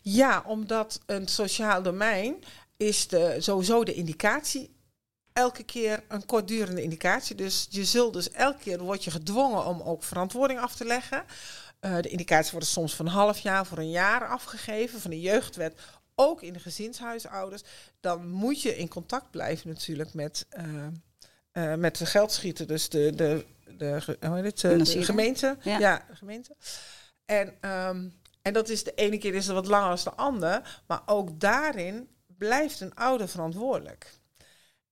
Ja, 0.03 0.45
omdat 0.47 1.01
een 1.07 1.29
sociaal 1.29 1.83
domein 1.83 2.37
is 2.77 3.09
de, 3.09 3.37
sowieso 3.39 3.85
de 3.85 3.95
indicatie 3.95 4.71
elke 5.33 5.63
keer 5.63 6.05
een 6.09 6.27
kortdurende 6.27 6.83
indicatie. 6.83 7.37
Dus 7.37 7.67
je 7.71 7.85
zult 7.85 8.13
dus 8.13 8.31
elke 8.31 8.59
keer 8.59 8.79
word 8.79 9.05
je 9.05 9.11
gedwongen 9.11 9.67
om 9.67 9.81
ook 9.81 10.03
verantwoording 10.03 10.61
af 10.61 10.75
te 10.75 10.85
leggen. 10.85 11.25
Uh, 11.81 11.97
de 12.01 12.09
indicaties 12.09 12.51
worden 12.51 12.69
soms 12.69 12.95
van 12.95 13.07
een 13.07 13.13
half 13.13 13.39
jaar 13.39 13.67
voor 13.67 13.79
een 13.79 13.91
jaar 13.91 14.29
afgegeven 14.29 15.01
van 15.01 15.11
de 15.11 15.21
jeugdwet. 15.21 15.81
Ook 16.15 16.43
in 16.43 16.53
de 16.53 16.59
gezinshuisouders. 16.59 17.63
Dan 18.01 18.31
moet 18.31 18.63
je 18.63 18.77
in 18.77 18.89
contact 18.89 19.31
blijven 19.31 19.69
natuurlijk 19.69 20.15
met, 20.15 20.47
uh, 20.59 20.87
uh, 21.53 21.75
met 21.75 21.97
de 21.97 22.07
geldschieter. 22.07 22.67
Dus 22.67 22.89
de, 22.89 23.15
de, 23.15 23.47
de, 23.77 24.17
hoe 24.27 24.37
heet 24.37 24.63
het, 24.63 24.87
de 24.87 25.05
gemeente. 25.05 25.57
Ja. 25.63 25.79
ja, 25.79 26.05
de 26.09 26.17
gemeente. 26.17 26.57
En, 27.25 27.71
um, 27.71 28.21
en 28.43 28.53
dat 28.53 28.69
is 28.69 28.85
de 28.85 28.95
ene 28.95 29.19
keer 29.19 29.35
is 29.35 29.47
het 29.47 29.55
wat 29.55 29.67
langer 29.67 29.91
als 29.91 30.05
de 30.05 30.15
andere. 30.15 30.63
Maar 30.87 31.03
ook 31.07 31.41
daarin 31.41 32.09
blijft 32.27 32.81
een 32.81 32.95
ouder 32.95 33.29
verantwoordelijk. 33.29 34.21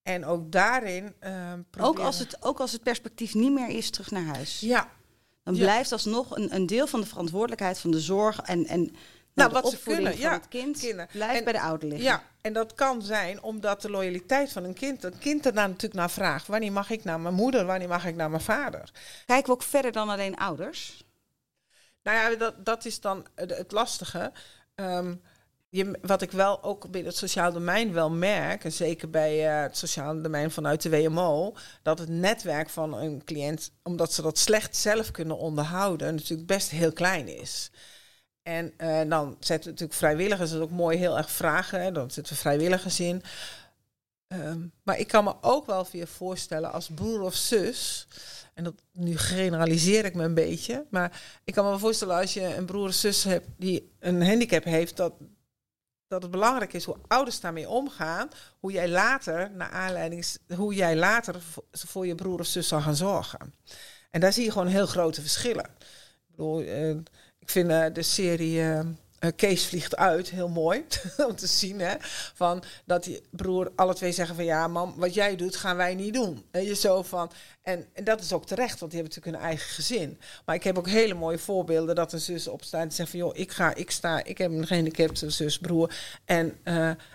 En 0.03 0.25
ook 0.25 0.53
daarin. 0.53 1.15
Uh, 1.21 1.53
ook, 1.79 1.99
als 1.99 2.19
het, 2.19 2.43
ook 2.43 2.61
als 2.61 2.73
het 2.73 2.83
perspectief 2.83 3.35
niet 3.35 3.53
meer 3.53 3.69
is 3.69 3.91
terug 3.91 4.11
naar 4.11 4.25
huis. 4.25 4.61
Ja. 4.61 4.91
Dan 5.43 5.55
blijft 5.55 5.93
alsnog 5.93 6.37
een, 6.37 6.55
een 6.55 6.67
deel 6.67 6.87
van 6.87 7.01
de 7.01 7.07
verantwoordelijkheid 7.07 7.79
van 7.79 7.91
de 7.91 8.01
zorg 8.01 8.41
en, 8.41 8.67
en 8.67 8.95
nou, 9.41 9.63
wat 9.63 9.71
ze 9.71 9.79
kunnen, 9.83 10.19
ja, 10.19 10.33
het 10.33 10.49
kind 10.49 10.79
kinderen. 10.79 11.09
blijft 11.13 11.45
bij 11.45 11.53
de 11.53 11.61
ouder 11.61 11.89
liggen. 11.89 12.07
Ja, 12.07 12.23
en 12.41 12.53
dat 12.53 12.75
kan 12.75 13.03
zijn 13.03 13.43
omdat 13.43 13.83
de 13.83 13.91
loyaliteit 13.91 14.53
van 14.53 14.65
een 14.65 14.75
kind, 14.75 15.03
het 15.03 15.19
kind 15.19 15.47
er 15.47 15.53
natuurlijk 15.53 15.95
naar 15.95 16.11
vraagt: 16.11 16.47
wanneer 16.47 16.73
mag 16.73 16.91
ik 16.91 17.05
naar 17.05 17.21
mijn 17.21 17.35
moeder, 17.35 17.67
wanneer 17.67 17.89
mag 17.89 18.07
ik 18.07 18.15
naar 18.15 18.31
mijn 18.31 18.43
vader? 18.43 18.91
Kijken 19.27 19.47
we 19.47 19.53
ook 19.53 19.63
verder 19.63 19.93
dan 19.93 20.09
alleen 20.09 20.37
ouders? 20.37 21.05
Nou 22.03 22.17
ja, 22.17 22.37
dat, 22.37 22.65
dat 22.65 22.85
is 22.85 23.01
dan 23.01 23.27
het 23.35 23.73
lastige. 23.73 24.33
Um, 24.75 25.23
je, 25.71 25.99
wat 26.03 26.23
ik 26.23 26.31
wel 26.31 26.63
ook 26.63 26.91
binnen 26.91 27.11
het 27.11 27.21
sociaal 27.21 27.53
domein 27.53 27.93
wel 27.93 28.11
merk, 28.11 28.65
en 28.65 28.73
zeker 28.73 29.11
bij 29.11 29.57
uh, 29.57 29.63
het 29.63 29.77
sociaal 29.77 30.23
domein 30.23 30.51
vanuit 30.51 30.83
de 30.83 30.91
WMO, 30.91 31.55
dat 31.83 31.99
het 31.99 32.09
netwerk 32.09 32.69
van 32.69 32.95
een 32.95 33.25
cliënt, 33.25 33.73
omdat 33.83 34.13
ze 34.13 34.23
dat 34.23 34.39
slecht 34.39 34.77
zelf 34.77 35.11
kunnen 35.11 35.39
onderhouden, 35.39 36.15
natuurlijk 36.15 36.49
best 36.49 36.71
heel 36.71 36.93
klein 36.93 37.29
is. 37.29 37.71
En 38.43 38.75
uh, 38.79 39.01
dan 39.09 39.37
zetten 39.41 39.71
natuurlijk 39.71 39.99
vrijwilligers, 39.99 40.51
dat 40.51 40.61
ook 40.61 40.71
mooi 40.71 40.99
heel 40.99 41.17
erg 41.19 41.31
vragen, 41.31 41.83
hè, 41.83 41.93
dan 41.93 42.11
zetten 42.11 42.33
we 42.33 42.39
vrijwilligers 42.39 43.01
in. 43.01 43.23
Um, 44.33 44.73
maar 44.83 44.99
ik 44.99 45.09
kan 45.09 45.25
me 45.25 45.35
ook 45.41 45.67
wel 45.67 45.87
voorstellen 46.05 46.73
als 46.73 46.91
broer 46.95 47.21
of 47.21 47.35
zus, 47.35 48.07
en 48.55 48.65
dat, 48.65 48.75
nu 48.93 49.17
generaliseer 49.17 50.05
ik 50.05 50.15
me 50.15 50.25
een 50.25 50.35
beetje, 50.35 50.87
maar 50.91 51.23
ik 51.45 51.55
kan 51.55 51.71
me 51.71 51.79
voorstellen 51.79 52.17
als 52.17 52.35
je 52.35 52.55
een 52.57 52.67
broer 52.67 52.89
of 52.89 52.95
zus 52.95 53.25
hebt 53.25 53.47
die 53.57 53.93
een 53.99 54.27
handicap 54.27 54.65
heeft, 54.65 54.97
dat, 54.97 55.13
dat 56.07 56.23
het 56.23 56.31
belangrijk 56.31 56.73
is 56.73 56.85
hoe 56.85 56.97
ouders 57.07 57.41
daarmee 57.41 57.69
omgaan, 57.69 58.29
hoe 58.59 58.73
jij 58.73 58.89
later, 58.89 59.51
naar 59.51 59.71
aanleiding, 59.71 60.27
hoe 60.57 60.75
jij 60.75 60.97
later 60.97 61.37
voor 61.71 62.07
je 62.07 62.15
broer 62.15 62.41
of 62.41 62.47
zus 62.47 62.69
zal 62.69 62.81
gaan 62.81 62.97
zorgen. 62.97 63.55
En 64.11 64.21
daar 64.21 64.33
zie 64.33 64.45
je 64.45 64.53
gewoon 64.53 64.67
heel 64.67 64.87
grote 64.87 65.21
verschillen. 65.21 65.65
Ik 65.65 66.37
bedoel, 66.37 66.63
uh, 66.63 66.97
ik 67.41 67.51
vind 67.51 67.71
uh, 67.71 67.87
de 67.93 68.03
serie 68.03 68.59
uh, 68.59 68.81
Kees 69.37 69.67
vliegt 69.67 69.97
uit, 69.97 70.31
heel 70.31 70.49
mooi 70.49 70.85
om 71.29 71.37
te 71.37 71.47
zien. 71.47 71.81
Hè? 71.81 71.95
Van 72.35 72.63
dat 72.85 73.05
die 73.05 73.23
broer 73.31 73.73
alle 73.75 73.95
twee 73.95 74.13
zeggen 74.13 74.35
van 74.35 74.45
ja, 74.45 74.69
mam, 74.69 74.95
wat 74.97 75.15
jij 75.15 75.37
doet, 75.37 75.57
gaan 75.57 75.77
wij 75.77 75.95
niet 75.95 76.15
doen. 76.15 76.45
En 76.51 76.65
je 76.65 76.75
zo 76.75 77.03
van. 77.03 77.31
En, 77.63 77.87
en 77.93 78.05
dat 78.05 78.21
is 78.21 78.33
ook 78.33 78.47
terecht, 78.47 78.81
want 78.81 78.93
die 78.93 79.01
hebben 79.01 79.19
natuurlijk 79.19 79.45
een 79.45 79.51
eigen 79.51 79.75
gezin. 79.75 80.21
Maar 80.45 80.55
ik 80.55 80.65
heb 80.65 80.79
ook 80.79 80.89
hele 80.89 81.15
mooie 81.15 81.39
voorbeelden 81.39 81.95
dat 81.95 82.13
een 82.13 82.21
zus 82.21 82.49
opstaat 82.49 82.83
en 82.83 82.93
zegt 82.93 83.11
van 83.11 83.19
joh, 83.19 83.37
ik 83.37 83.51
ga, 83.51 83.75
ik 83.75 83.91
sta, 83.91 84.25
ik 84.25 84.39
heb 84.39 84.51
een 84.51 84.67
gehandicapte 84.67 85.31
zus, 85.31 85.59
broer. 85.59 85.95
En, 86.25 86.59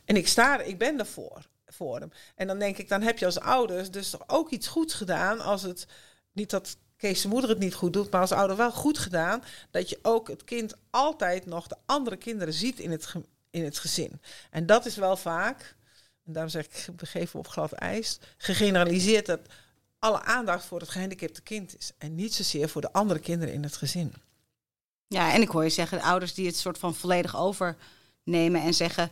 en 0.05 0.15
ik 0.15 0.27
sta, 0.27 0.61
ik 0.61 0.77
ben 0.77 0.99
ervoor 0.99 1.47
voor 1.65 1.99
hem. 1.99 2.11
En 2.35 2.47
dan 2.47 2.59
denk 2.59 2.77
ik, 2.77 2.89
dan 2.89 3.01
heb 3.01 3.17
je 3.17 3.25
als 3.25 3.39
ouders 3.39 3.91
dus 3.91 4.09
toch 4.09 4.23
ook 4.27 4.49
iets 4.49 4.67
goeds 4.67 4.93
gedaan 4.93 5.39
als 5.39 5.61
het 5.61 5.87
niet 6.31 6.49
dat 6.49 6.77
Kees 7.05 7.21
zijn 7.21 7.33
moeder 7.33 7.49
het 7.49 7.59
niet 7.59 7.73
goed 7.73 7.93
doet, 7.93 8.11
maar 8.11 8.21
als 8.21 8.31
ouder 8.31 8.57
wel 8.57 8.71
goed 8.71 8.97
gedaan, 8.97 9.43
dat 9.71 9.89
je 9.89 9.99
ook 10.01 10.27
het 10.27 10.43
kind 10.43 10.73
altijd 10.89 11.45
nog 11.45 11.67
de 11.67 11.75
andere 11.85 12.17
kinderen 12.17 12.53
ziet 12.53 12.79
in 12.79 12.91
het, 12.91 13.13
in 13.49 13.63
het 13.63 13.77
gezin. 13.77 14.21
En 14.49 14.65
dat 14.65 14.85
is 14.85 14.95
wel 14.95 15.17
vaak, 15.17 15.75
en 16.25 16.33
daarom 16.33 16.51
zeg 16.51 16.65
ik, 16.65 16.87
begeven 16.95 17.39
op 17.39 17.47
glad 17.47 17.71
ijs, 17.71 18.19
gegeneraliseerd 18.37 19.25
dat 19.25 19.39
alle 19.99 20.23
aandacht 20.23 20.65
voor 20.65 20.79
het 20.79 20.89
gehandicapte 20.89 21.41
kind 21.41 21.77
is 21.77 21.91
en 21.97 22.15
niet 22.15 22.33
zozeer 22.33 22.69
voor 22.69 22.81
de 22.81 22.93
andere 22.93 23.19
kinderen 23.19 23.53
in 23.53 23.63
het 23.63 23.75
gezin. 23.75 24.13
Ja, 25.07 25.33
en 25.33 25.41
ik 25.41 25.49
hoor 25.49 25.63
je 25.63 25.69
zeggen, 25.69 25.97
de 25.97 26.03
ouders 26.03 26.33
die 26.33 26.45
het 26.45 26.57
soort 26.57 26.77
van 26.77 26.95
volledig 26.95 27.37
overnemen 27.37 28.61
en 28.61 28.73
zeggen, 28.73 29.11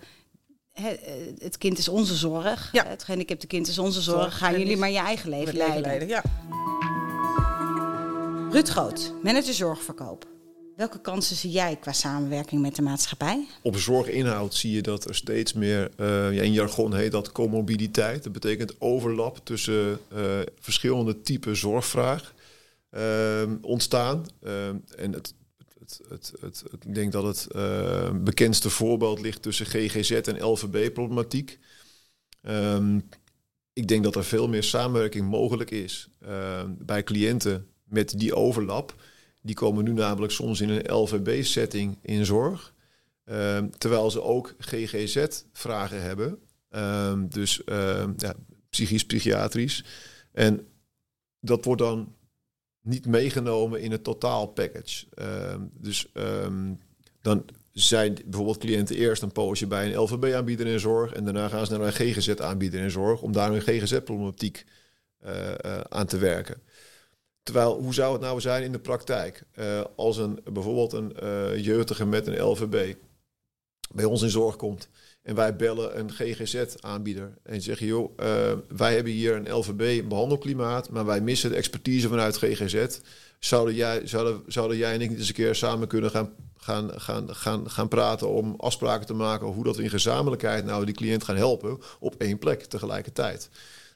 het 1.37 1.57
kind 1.57 1.77
is 1.77 1.87
onze 1.87 2.15
zorg. 2.15 2.69
Ja. 2.71 2.85
Het 2.85 3.03
gehandicapte 3.03 3.47
kind 3.47 3.67
is 3.67 3.79
onze 3.79 4.01
zorg. 4.01 4.37
Gaan 4.37 4.59
jullie 4.59 4.77
maar 4.77 4.91
je 4.91 4.97
eigen 4.97 5.29
leven 5.29 5.55
leiden. 5.55 5.81
leiden 5.81 6.07
ja. 6.07 6.23
Ruud 8.53 8.69
Groot, 8.69 9.13
manager 9.23 9.53
zorgverkoop. 9.53 10.27
Welke 10.75 11.01
kansen 11.01 11.35
zie 11.35 11.51
jij 11.51 11.75
qua 11.75 11.91
samenwerking 11.91 12.61
met 12.61 12.75
de 12.75 12.81
maatschappij? 12.81 13.47
Op 13.61 13.77
zorginhoud 13.77 14.53
zie 14.53 14.71
je 14.71 14.81
dat 14.81 15.05
er 15.05 15.15
steeds 15.15 15.53
meer, 15.53 15.91
uh, 15.97 16.41
in 16.41 16.53
jargon 16.53 16.93
heet 16.93 17.11
dat 17.11 17.31
comorbiditeit. 17.31 18.23
Dat 18.23 18.31
betekent 18.31 18.81
overlap 18.81 19.45
tussen 19.45 19.99
uh, 20.13 20.39
verschillende 20.59 21.21
typen 21.21 21.57
zorgvraag 21.57 22.33
uh, 22.91 23.43
ontstaan. 23.61 24.25
en 24.41 25.13
het, 25.13 25.33
het, 25.79 26.01
het, 26.09 26.33
het, 26.39 26.63
ik 26.81 26.95
denk 26.95 27.11
dat 27.11 27.23
het 27.23 27.47
bekendste 28.23 28.69
voorbeeld 28.69 29.21
ligt 29.21 29.41
tussen 29.41 29.65
GGZ 29.65 30.11
en 30.11 30.43
LVB-problematiek. 30.43 31.59
Ehm, 32.41 32.99
ik 33.73 33.87
denk 33.87 34.03
dat 34.03 34.15
er 34.15 34.23
veel 34.23 34.47
meer 34.47 34.63
samenwerking 34.63 35.27
mogelijk 35.27 35.71
is 35.71 36.07
bij 36.85 37.03
cliënten 37.03 37.67
met 37.93 38.19
die 38.19 38.35
overlap. 38.35 38.95
Die 39.41 39.55
komen 39.55 39.83
nu 39.83 39.93
namelijk 39.93 40.33
soms 40.33 40.61
in 40.61 40.69
een 40.69 40.93
LVB-setting 40.93 41.97
in 42.01 42.25
zorg. 42.25 42.73
Ehm, 43.25 43.69
terwijl 43.77 44.11
ze 44.11 44.21
ook 44.21 44.55
GGZ-vragen 44.57 46.01
hebben. 46.01 46.39
Um, 46.69 47.29
dus 47.29 47.61
uh, 47.65 48.05
ja, 48.17 48.35
psychisch, 48.69 49.05
psychiatrisch. 49.05 49.83
En 50.31 50.67
dat 51.39 51.65
wordt 51.65 51.81
dan 51.81 52.15
niet 52.81 53.05
meegenomen 53.05 53.81
in 53.81 53.91
het 53.91 54.03
totaalpackage. 54.03 55.05
dus 55.73 56.11
dan 57.21 57.45
zijn 57.73 58.13
bijvoorbeeld 58.25 58.57
cliënten 58.57 58.95
eerst 58.95 59.21
een 59.21 59.31
poosje 59.31 59.67
bij 59.67 59.85
een 59.85 59.99
LVB-aanbieder 59.99 60.67
in 60.67 60.79
zorg. 60.79 61.13
En 61.13 61.23
daarna 61.23 61.47
gaan 61.47 61.65
ze 61.65 61.77
naar 61.77 61.87
een 61.87 61.93
GGZ-aanbieder 61.93 62.81
in 62.81 62.91
zorg. 62.91 63.21
Om 63.21 63.31
daar 63.31 63.51
een 63.51 63.61
GGZ-problematiek 63.61 64.65
uh, 65.25 65.31
uh, 65.65 65.79
aan 65.89 66.05
te 66.05 66.17
werken. 66.17 66.61
Terwijl, 67.43 67.81
hoe 67.81 67.93
zou 67.93 68.13
het 68.13 68.21
nou 68.21 68.41
zijn 68.41 68.63
in 68.63 68.71
de 68.71 68.79
praktijk? 68.79 69.43
Uh, 69.55 69.81
als 69.95 70.17
een, 70.17 70.39
bijvoorbeeld 70.53 70.93
een 70.93 71.15
uh, 71.23 71.57
jeugdige 71.57 72.05
met 72.05 72.27
een 72.27 72.41
LVB 72.41 72.93
bij 73.93 74.05
ons 74.05 74.21
in 74.21 74.29
zorg 74.29 74.55
komt 74.55 74.89
en 75.21 75.35
wij 75.35 75.55
bellen 75.55 75.99
een 75.99 76.11
GGZ-aanbieder 76.11 77.37
en 77.43 77.61
zeggen: 77.61 77.85
joh, 77.85 78.11
uh, 78.19 78.25
wij 78.67 78.95
hebben 78.95 79.13
hier 79.13 79.35
een 79.35 79.53
LVB-behandelklimaat, 79.53 80.89
maar 80.89 81.05
wij 81.05 81.21
missen 81.21 81.49
de 81.49 81.55
expertise 81.55 82.07
vanuit 82.07 82.37
GGZ. 82.37 82.99
Zouden 83.39 83.75
jij, 83.75 84.07
zouden, 84.07 84.41
zouden 84.47 84.77
jij 84.77 84.93
en 84.93 85.01
ik 85.01 85.09
niet 85.09 85.17
eens 85.17 85.27
een 85.27 85.33
keer 85.33 85.55
samen 85.55 85.87
kunnen 85.87 86.11
gaan, 86.11 86.33
gaan, 86.57 87.01
gaan, 87.01 87.35
gaan, 87.35 87.69
gaan 87.69 87.87
praten 87.87 88.29
om 88.29 88.55
afspraken 88.57 89.05
te 89.05 89.13
maken 89.13 89.47
hoe 89.47 89.63
dat 89.63 89.77
we 89.77 89.83
in 89.83 89.89
gezamenlijkheid 89.89 90.65
nou 90.65 90.85
die 90.85 90.95
cliënt 90.95 91.23
gaan 91.23 91.35
helpen 91.35 91.79
op 91.99 92.15
één 92.15 92.37
plek 92.37 92.63
tegelijkertijd? 92.63 93.49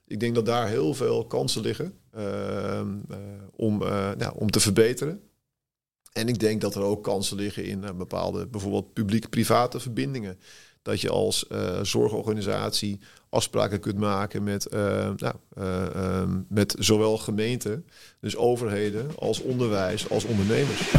Ik 0.07 0.19
denk 0.19 0.35
dat 0.35 0.45
daar 0.45 0.67
heel 0.67 0.93
veel 0.93 1.25
kansen 1.25 1.61
liggen 1.61 1.93
ehm, 2.11 2.95
eh, 3.09 3.17
om, 3.55 3.81
uh, 3.81 4.11
nou, 4.17 4.33
om 4.35 4.51
te 4.51 4.59
verbeteren. 4.59 5.21
En 6.13 6.27
ik 6.27 6.39
denk 6.39 6.61
dat 6.61 6.75
er 6.75 6.81
ook 6.81 7.03
kansen 7.03 7.37
liggen 7.37 7.65
in 7.65 7.83
uh, 7.83 7.91
bepaalde 7.91 8.47
bijvoorbeeld 8.47 8.93
publiek-private 8.93 9.79
verbindingen. 9.79 10.39
Dat 10.81 11.01
je 11.01 11.09
als 11.09 11.45
zorgorganisatie 11.81 12.99
afspraken 13.29 13.79
kunt 13.79 13.97
maken 13.97 14.43
met, 14.43 14.71
nou, 15.15 15.35
ehm, 15.55 16.41
met 16.47 16.75
zowel 16.79 17.17
gemeenten, 17.17 17.85
dus 18.19 18.35
overheden, 18.35 19.17
als 19.17 19.41
onderwijs, 19.41 20.09
als 20.09 20.23
ondernemers. 20.25 20.91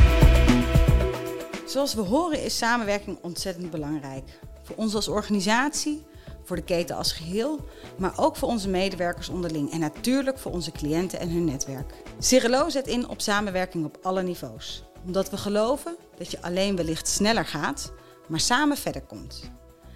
Zoals 1.67 1.95
we 1.95 2.01
horen 2.01 2.43
is 2.43 2.57
samenwerking 2.57 3.19
ontzettend 3.23 3.71
belangrijk. 3.71 4.41
Voor 4.63 4.77
ons 4.77 4.95
als 4.95 5.09
organisatie, 5.09 6.07
voor 6.49 6.57
de 6.57 6.63
keten 6.63 6.97
als 6.97 7.13
geheel, 7.13 7.59
maar 7.99 8.13
ook 8.17 8.37
voor 8.37 8.49
onze 8.49 8.69
medewerkers 8.69 9.29
onderling 9.29 9.73
en 9.73 9.81
natuurlijk 9.81 10.39
voor 10.39 10.53
onze 10.53 10.73
cliënten 10.73 11.19
en 11.19 11.31
hun 11.31 11.45
netwerk. 11.45 11.95
Cirelo 12.19 12.69
zet 12.69 12.87
in 12.87 13.09
op 13.09 13.21
samenwerking 13.21 13.85
op 13.85 13.99
alle 14.03 14.23
niveaus, 14.23 14.83
omdat 15.05 15.31
we 15.31 15.37
geloven 15.37 15.97
dat 16.17 16.31
je 16.31 16.43
alleen 16.43 16.77
wellicht 16.77 17.09
sneller 17.09 17.47
gaat, 17.47 17.93
maar 18.29 18.41
samen 18.41 18.77
verder 18.77 19.03
komt. 19.03 19.51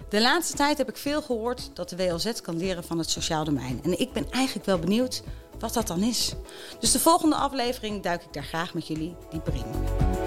De 0.09 0.21
laatste 0.21 0.57
tijd 0.57 0.77
heb 0.77 0.89
ik 0.89 0.97
veel 0.97 1.21
gehoord 1.21 1.69
dat 1.73 1.89
de 1.89 1.95
WLZ 1.95 2.31
kan 2.41 2.57
leren 2.57 2.83
van 2.83 2.97
het 2.97 3.09
sociaal 3.09 3.43
domein. 3.43 3.79
En 3.83 3.99
ik 3.99 4.13
ben 4.13 4.31
eigenlijk 4.31 4.65
wel 4.65 4.79
benieuwd 4.79 5.23
wat 5.59 5.73
dat 5.73 5.87
dan 5.87 6.03
is. 6.03 6.33
Dus 6.79 6.91
de 6.91 6.99
volgende 6.99 7.35
aflevering 7.35 8.03
duik 8.03 8.23
ik 8.23 8.33
daar 8.33 8.43
graag 8.43 8.73
met 8.73 8.87
jullie 8.87 9.15
dieper 9.29 9.53
in. 9.53 10.22